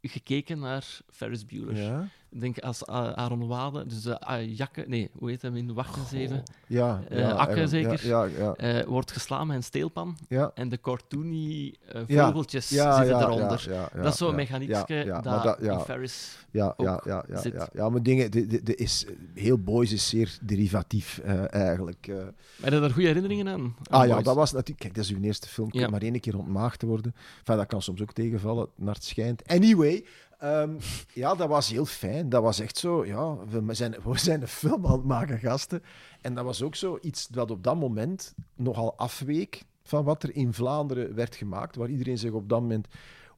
[0.00, 1.76] gekeken naar Ferris Bueller.
[1.76, 2.08] Ja.
[2.34, 5.74] Ik denk als uh, Aaron Wade, dus de uh, Jakke, nee, hoe heet hem in
[5.74, 8.06] Wacht en Zeven, Ja, Eh, ja, Akke zeker?
[8.06, 10.16] Ja, ja, eh, wordt geslaan met een steelpan.
[10.28, 10.50] ja.
[10.54, 13.64] En de cartoony eh, vogeltjes Ja, zitten eronder.
[13.68, 15.72] ja, ja, ja, dat is zo'n ja, mechaniekje ja, ja, dat, maar dat- ja.
[15.72, 16.40] in Ferris...
[16.50, 17.52] Ja, ja, ook ja, ja, zit.
[17.52, 22.06] ja, ja, maar dingen, de, de, de is, heel Boys is zeer derivatief eh, eigenlijk.
[22.06, 22.16] eh.
[22.62, 23.60] Heb je daar goede herinneringen aan?
[23.60, 25.88] aan Ah ja, dat was natuurlijk, kijk, dat is uw eerste film, Ja.
[25.88, 27.14] maar één keer ontmaagd te worden.
[27.38, 29.46] Enfin, dat kan soms ook tegenvallen, naar het schijnt.
[29.48, 30.04] Anyway,
[30.42, 30.78] ehm,
[31.14, 32.28] ja, dat was heel fijn.
[32.28, 35.82] Dat was echt zo, ja, we zijn, we zijn een film aan het maken, gasten.
[36.20, 40.34] En dat was ook zo iets dat op dat moment nogal afweek van wat er
[40.34, 42.88] in Vlaanderen werd gemaakt, waar iedereen zich op dat moment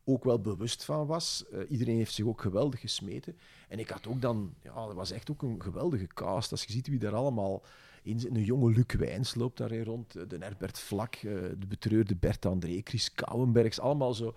[0.04, 1.44] ook wel bewust van was.
[1.52, 3.36] Eh, iedereen heeft zich ook geweldig gesmeten.
[3.68, 6.50] En ik had ook dan, ja, dat was echt ook een geweldige cast.
[6.50, 7.62] Als je ziet wie daar allemaal
[8.04, 8.20] in.
[8.32, 11.22] Een jonge Luc Wijns loopt daarin rond, eh, de Herbert Vlak, eh,
[11.58, 14.34] de betreurde Bert André, Chris Kouwenbergs, allemaal zo.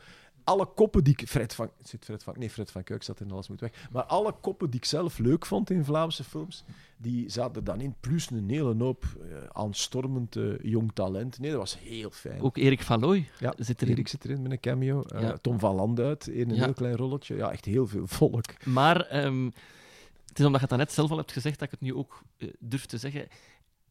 [0.47, 1.27] Alle koppen die ik...
[1.27, 1.69] Fred van...
[1.83, 2.33] Zit Fred van...
[2.37, 3.87] Nee, Fred van Kuik zat in Alles Moet Weg.
[3.91, 6.63] Maar alle koppen die ik zelf leuk vond in Vlaamse films,
[6.97, 7.95] die zaten dan in.
[7.99, 11.39] Plus een hele hoop eh, aanstormend eh, jong talent.
[11.39, 12.41] Nee, dat was heel fijn.
[12.41, 13.93] Ook Erik van Looy Ja, zit erin.
[13.93, 15.01] Erik zit erin met een cameo.
[15.03, 15.37] Eh, Ja.
[15.37, 16.63] Tom van Landuit in een Ja.
[16.63, 17.35] heel klein rolletje.
[17.35, 18.65] Ja, echt heel veel volk.
[18.65, 19.45] Maar ehm,
[20.25, 22.21] het is omdat je het daarnet zelf al hebt gezegd, dat ik het nu ook
[22.59, 23.27] durf te zeggen.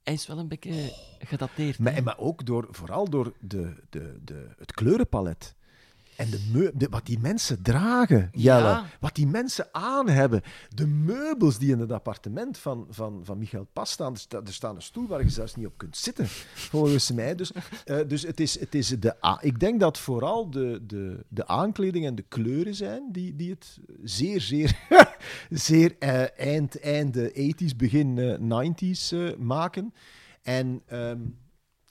[0.02, 1.78] Hij is wel een beetje gedateerd.
[1.78, 5.54] Maar, maar ook door, vooral door de, de, de, het kleurenpalet.
[6.16, 8.60] En de meu- de, wat die mensen dragen, Jelle.
[8.60, 8.86] Ja.
[9.00, 10.42] Wat die mensen aan hebben.
[10.68, 14.12] De meubels die in het appartement van, van, van Michael Pas staan.
[14.12, 17.34] Er, sta- er staat een stoel waar je zelfs niet op kunt zitten, volgens mij.
[17.34, 17.50] Dus,
[17.84, 21.46] eh, dus het is, het is de, a- ik denk dat vooral de, de, de
[21.46, 24.78] aankleding en de kleuren zijn die, die het zeer, zeer,
[25.50, 29.94] zeer eh, eind, einde 80s, begin eh, 90s eh, maken.
[30.42, 31.18] En, ehm,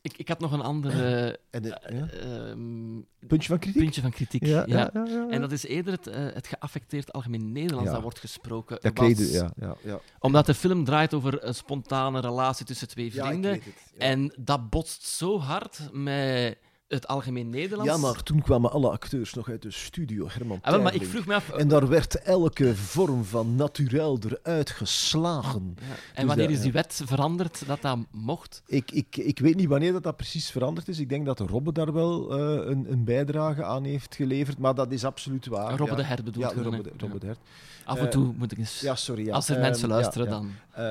[0.05, 3.81] Ik, ik had nog een andere en de, ja, ehm, puntje van kritiek.
[3.81, 4.45] puntje van kritiek.
[4.45, 4.91] Ja, Ja.
[5.29, 8.77] En dat is eerder het, eh, het geaffecteerd algemeen Nederlands dat wordt gesproken.
[8.81, 9.99] Dat was- ja, ja, ja.
[10.19, 13.51] Omdat de film draait over een spontane relatie tussen twee vrienden.
[13.51, 13.63] het.
[13.97, 16.57] En dat botst zo hard met
[16.87, 17.91] het algemeen Nederlands.
[17.91, 21.05] Ja, maar toen kwamen alle acteurs nog uit de studio, Herman Ah, wel, maar ik
[21.05, 21.49] vroeg me af...
[21.49, 25.75] En daar werd elke vorm van naturel eruit geslagen.
[25.79, 28.61] ja, en Dus wanneer dat- is die wet veranderd dat dat mocht?
[28.67, 30.99] Ik, ik, ik weet niet wanneer dat, dat precies veranderd is.
[30.99, 34.57] Ik denk dat Robbe daar wel eh, een, een bijdrage aan heeft geleverd.
[34.57, 35.69] Maar dat is absoluut waar.
[35.69, 35.95] Robbe ja.
[35.95, 37.39] de Hert bedoelt Ja, Robbe, de, Robbe de Hert.
[37.85, 38.79] Af en Eh, toe moet ik eens...
[38.79, 39.25] Ja, sorry.
[39.25, 39.33] Ja.
[39.33, 40.31] Als er Ehm, mensen ja, luisteren, ja.
[40.33, 40.49] dan...
[40.71, 40.83] Eh,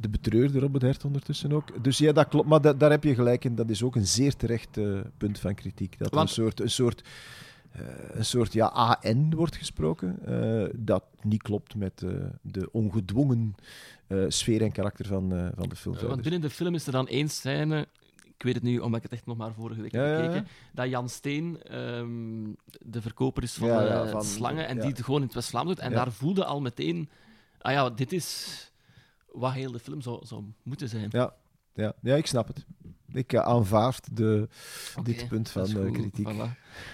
[0.00, 1.84] de betreurde Robert Hert ondertussen ook.
[1.84, 2.48] Dus ja, dat klopt.
[2.48, 3.54] Maar da- daar heb je gelijk in.
[3.54, 4.78] Dat is ook een zeer terecht
[5.16, 5.98] punt van kritiek.
[5.98, 7.02] Dat er Want- een soort, een soort,
[7.72, 7.80] eh,
[8.12, 10.18] een soort ja, AN wordt gesproken.
[10.24, 12.10] eh, dat niet klopt met eh,
[12.42, 13.54] de ongedwongen
[14.06, 15.96] eh, sfeer en karakter van, eh, van de film.
[16.08, 17.86] Want binnen de film is er dan één scène,
[18.38, 20.46] ik weet het nu omdat ik het echt nog maar vorige week heb ja, gekeken,
[20.72, 22.44] dat Jan Steen ehm,
[22.80, 25.68] de verkoper is van, Ja, eh, van- slangen en die het gewoon in het West-Vlaams
[25.68, 25.78] doet.
[25.78, 27.08] En daar voelde al meteen,
[27.60, 28.56] ah ja, dit is
[29.32, 31.08] wat heel de film zou, zou moeten zijn.
[31.10, 31.34] Ja,
[31.74, 32.66] ja, ja, ik snap het.
[33.12, 34.48] Ik eh, aanvaard de,
[35.02, 36.28] dit punt van eh, kritiek.
[36.32, 36.48] voilà.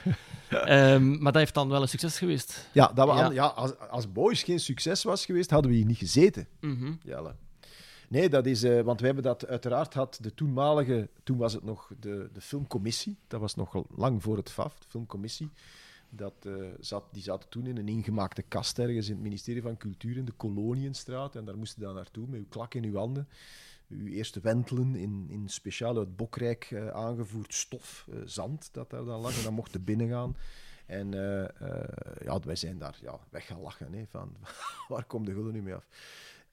[0.49, 2.69] Ehm, maar dat heeft dan wel een succes geweest.
[2.73, 3.23] Ja, dat we Ja.
[3.23, 6.47] aan- ja als, als Boys geen succes was geweest, hadden we hier niet gezeten.
[6.61, 6.93] Mhm.
[7.03, 7.35] Jelle.
[8.09, 11.65] Nee, dat is, eh, want we hebben dat uiteraard had de toenmalige, toen was het
[11.65, 15.51] nog de, de filmcommissie, dat was nog lang voor het FAF, de filmcommissie.
[16.11, 19.77] Dat, eh, zat, die zaten toen in een ingemaakte kast ergens in het ministerie van
[19.77, 21.37] Cultuur in de Kolonienstraat.
[21.37, 23.29] En daar moesten dan naartoe met uw klak in uw handen.
[23.89, 29.21] Uw eerste wentelen in, in speciaal uit Bokrijk eh, aangevoerd stof, zand dat daar dan
[29.21, 29.37] lag.
[29.37, 30.37] En dan mochten binnen gaan.
[30.87, 31.11] En
[32.25, 33.93] ja, wij zijn daar ja, weg gaan lachen.
[33.93, 34.37] Hè, van,
[34.89, 35.87] waar komt de gulden nu mee af?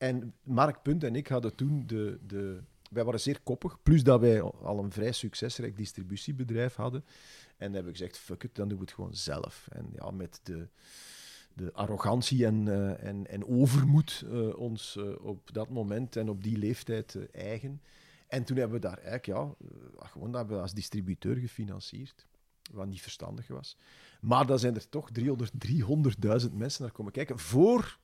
[0.02, 2.62] En Mark Punt en ik hadden toen de, de...
[2.90, 7.04] Wij waren zeer koppig, plus dat wij al een vrij succesrijk distributiebedrijf hadden.
[7.58, 9.68] En dan hebben gezegd, fuck it, dan doen we het gewoon zelf.
[9.72, 10.68] En ja, met de,
[11.54, 16.44] de arrogantie en, eh, en, en overmoed eh, ons eh, op dat moment en op
[16.44, 17.82] die leeftijd eigen.
[18.28, 19.56] En toen hebben we daar eigenlijk, ja,
[19.98, 22.28] gewoon dat we als distributeur gefinancierd.
[22.72, 23.78] Wat niet verstandig was.
[24.22, 25.52] Maar dan zijn er toch 300
[26.48, 27.40] 300.000 mensen naar komen kijken.
[27.40, 28.00] Voor,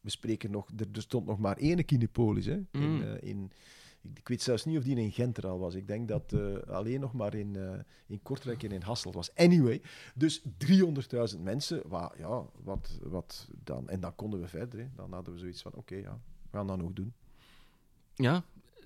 [0.00, 2.46] we spreken nog, er, er stond nog maar één Kinepolis.
[2.46, 2.82] Hè, Mm.
[2.82, 3.52] in, eh, in,
[4.14, 5.74] ik, weet zelfs niet of die in Gent er al was.
[5.74, 9.34] Ik denk dat eh, alleen nog maar in, eh, in Kortrijk en in Hasselt was.
[9.34, 9.82] Anyway,
[10.14, 11.82] dus 300.000 mensen.
[11.88, 14.78] Wat, ja, wat, wat dan, en dan konden we verder.
[14.78, 14.86] Hè.
[14.94, 16.20] Dan hadden we zoiets van, oké, ja,
[16.50, 17.12] we gaan dat nog doen.
[18.14, 18.44] Ja.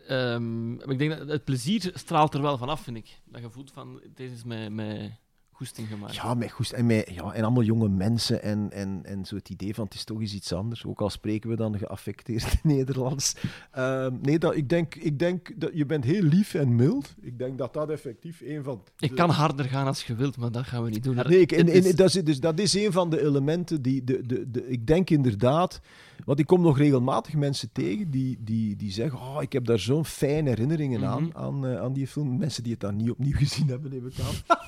[0.08, 3.20] Ehm, maar ik denk dat het plezier straalt er wel vanaf, vind ik.
[3.24, 5.12] Dat je voelt van, deze is met, met
[5.54, 6.14] goesting gemaakt.
[6.14, 9.48] Ja, met goest, en, met, ja, en allemaal jonge mensen en, en, en zo het
[9.48, 10.84] idee van het is toch eens iets anders.
[10.86, 13.34] Ook al spreken we dan geaffecteerd Nederlands.
[13.70, 17.14] Ehm, nee, dat, ik, denk, ik denk dat je bent heel lief en mild.
[17.20, 18.82] Ik denk dat dat effectief een van...
[18.98, 21.14] Ik de- kan harder gaan als je wilt, maar dat gaan we niet doen.
[21.14, 24.04] Nee, ik, en, en dat, is, dus, dat is een van de elementen die...
[24.04, 25.80] De, de, de, ik denk inderdaad...
[26.24, 29.18] Want ik kom nog regelmatig mensen tegen die, die, die zeggen...
[29.18, 31.08] Oh, ik heb daar zo'n fijne herinneringen Mhm.
[31.10, 32.36] aan, aan, eh, aan die film.
[32.38, 34.58] Mensen die het dan niet opnieuw gezien hebben, neem ik aan.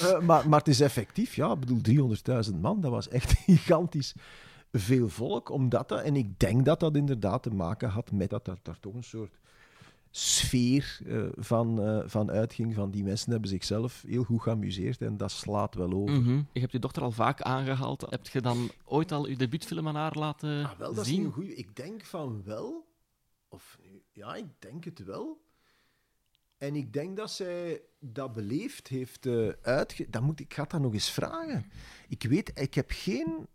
[0.00, 1.52] Eh, maar, maar het is effectief, ja.
[1.52, 1.80] Ik bedoel,
[2.50, 4.14] 300.000 man, dat was echt gigantisch
[4.72, 5.50] veel volk.
[5.50, 8.80] Omdat dat, en ik denk dat dat inderdaad te maken had met dat er daar
[8.80, 9.38] toch een soort
[10.10, 12.74] sfeer eh, van, eh, van uitging.
[12.74, 16.20] Van die mensen hebben zichzelf heel goed geamuseerd en dat slaat wel over.
[16.20, 16.40] Mhm.
[16.52, 18.06] Je hebt je dochter al vaak aangehaald.
[18.10, 21.16] Heb je dan ooit al je debuutfilm aan haar laten Ah, wel, dat is zien?
[21.18, 21.54] niet een goeie.
[21.54, 22.86] Ik denk van wel.
[23.48, 23.78] Of
[24.12, 25.44] ja, ik denk het wel.
[26.66, 30.06] En ik denk dat zij dat beleefd heeft eh uitge...
[30.10, 31.70] Dat moet, ik ga dat nog eens vragen.
[32.08, 33.46] Ik weet, ik heb geen...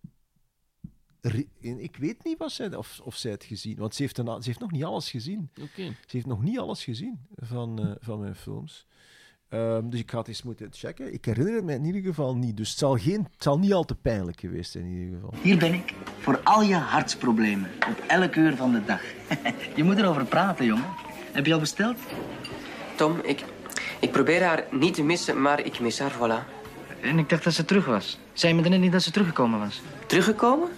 [1.59, 3.77] Ik weet niet wat zij, of, of zij het gezien.
[3.77, 5.49] Want ze heeft, een, ze heeft nog niet alles gezien.
[5.61, 5.83] Oké.
[5.83, 8.85] Ze heeft nog niet alles gezien van, eh, van mijn films.
[9.49, 11.13] Ehm, dus ik ga het eens moeten checken.
[11.13, 12.57] Ik herinner het me in ieder geval niet.
[12.57, 15.33] Dus het zal, geen, het zal niet al te pijnlijk geweest zijn in ieder geval.
[15.41, 17.69] Hier ben ik voor al je hartsproblemen.
[17.89, 19.01] Op elk uur van de dag.
[19.77, 20.89] je moet erover praten, jongen.
[21.31, 21.97] Heb je al besteld?
[23.01, 23.43] Tom, ik,
[23.99, 26.47] ik probeer haar niet te missen, maar ik mis haar, voilà.
[27.01, 28.19] En ik dacht dat ze terug was.
[28.33, 29.81] Zei me dan niet dat ze teruggekomen was?
[30.05, 30.69] Teruggekomen?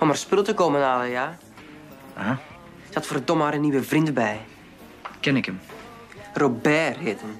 [0.00, 1.38] Om haar spullen te komen halen, ja.
[2.14, 2.36] Ah,
[2.88, 4.40] Ze had verdomme haar een nieuwe vriend bij.
[5.20, 5.60] ken ik hem.
[6.34, 7.36] Robert heet hem.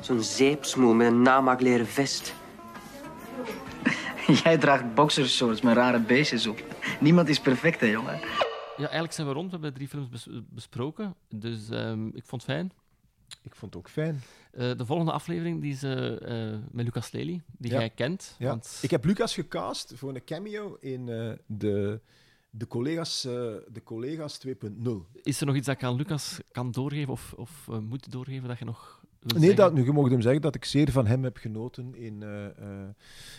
[0.00, 2.34] Zo'n zeepsmoel met een namaakleren vest.
[4.44, 6.62] Jij draagt boxershorts met rare beestjes op.
[7.00, 8.20] Niemand is perfect, hè, jongen.
[8.76, 9.46] Ja, eigenlijk zijn we rond.
[9.46, 11.14] We hebben drie films bes- besproken.
[11.28, 12.72] Dus ehm, ik vond het fijn.
[13.48, 14.20] Ik vond het ook fijn.
[14.52, 17.78] Eh, de volgende aflevering die is eh, eh, met Lucas Lely, die Ja.
[17.78, 18.36] jij kent.
[18.38, 18.48] Ja.
[18.48, 21.06] Want Ik heb Lucas gecast voor een cameo in
[21.46, 22.00] de,
[22.50, 24.50] de collega's, de collega's 2.0.
[25.22, 28.58] is er nog iets dat ik aan Lucas kan doorgeven of, of moet doorgeven dat
[28.58, 29.56] je nog Nee, zeggen?
[29.56, 32.46] dat, nu, je mag hem zeggen dat ik zeer van hem heb genoten in eh,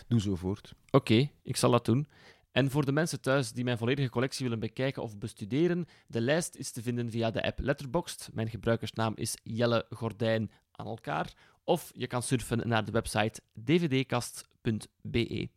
[0.08, 0.74] Doe Zo Voort.
[0.90, 2.06] Oké, ik zal dat doen.
[2.52, 6.56] En voor de mensen thuis die mijn volledige collectie willen bekijken of bestuderen, de lijst
[6.56, 8.28] is te vinden via de app Letterboxd.
[8.32, 11.32] Mijn gebruikersnaam is Jelle Gordijn aan elkaar.
[11.64, 15.48] Of je kan surfen naar de website dvdkast.be.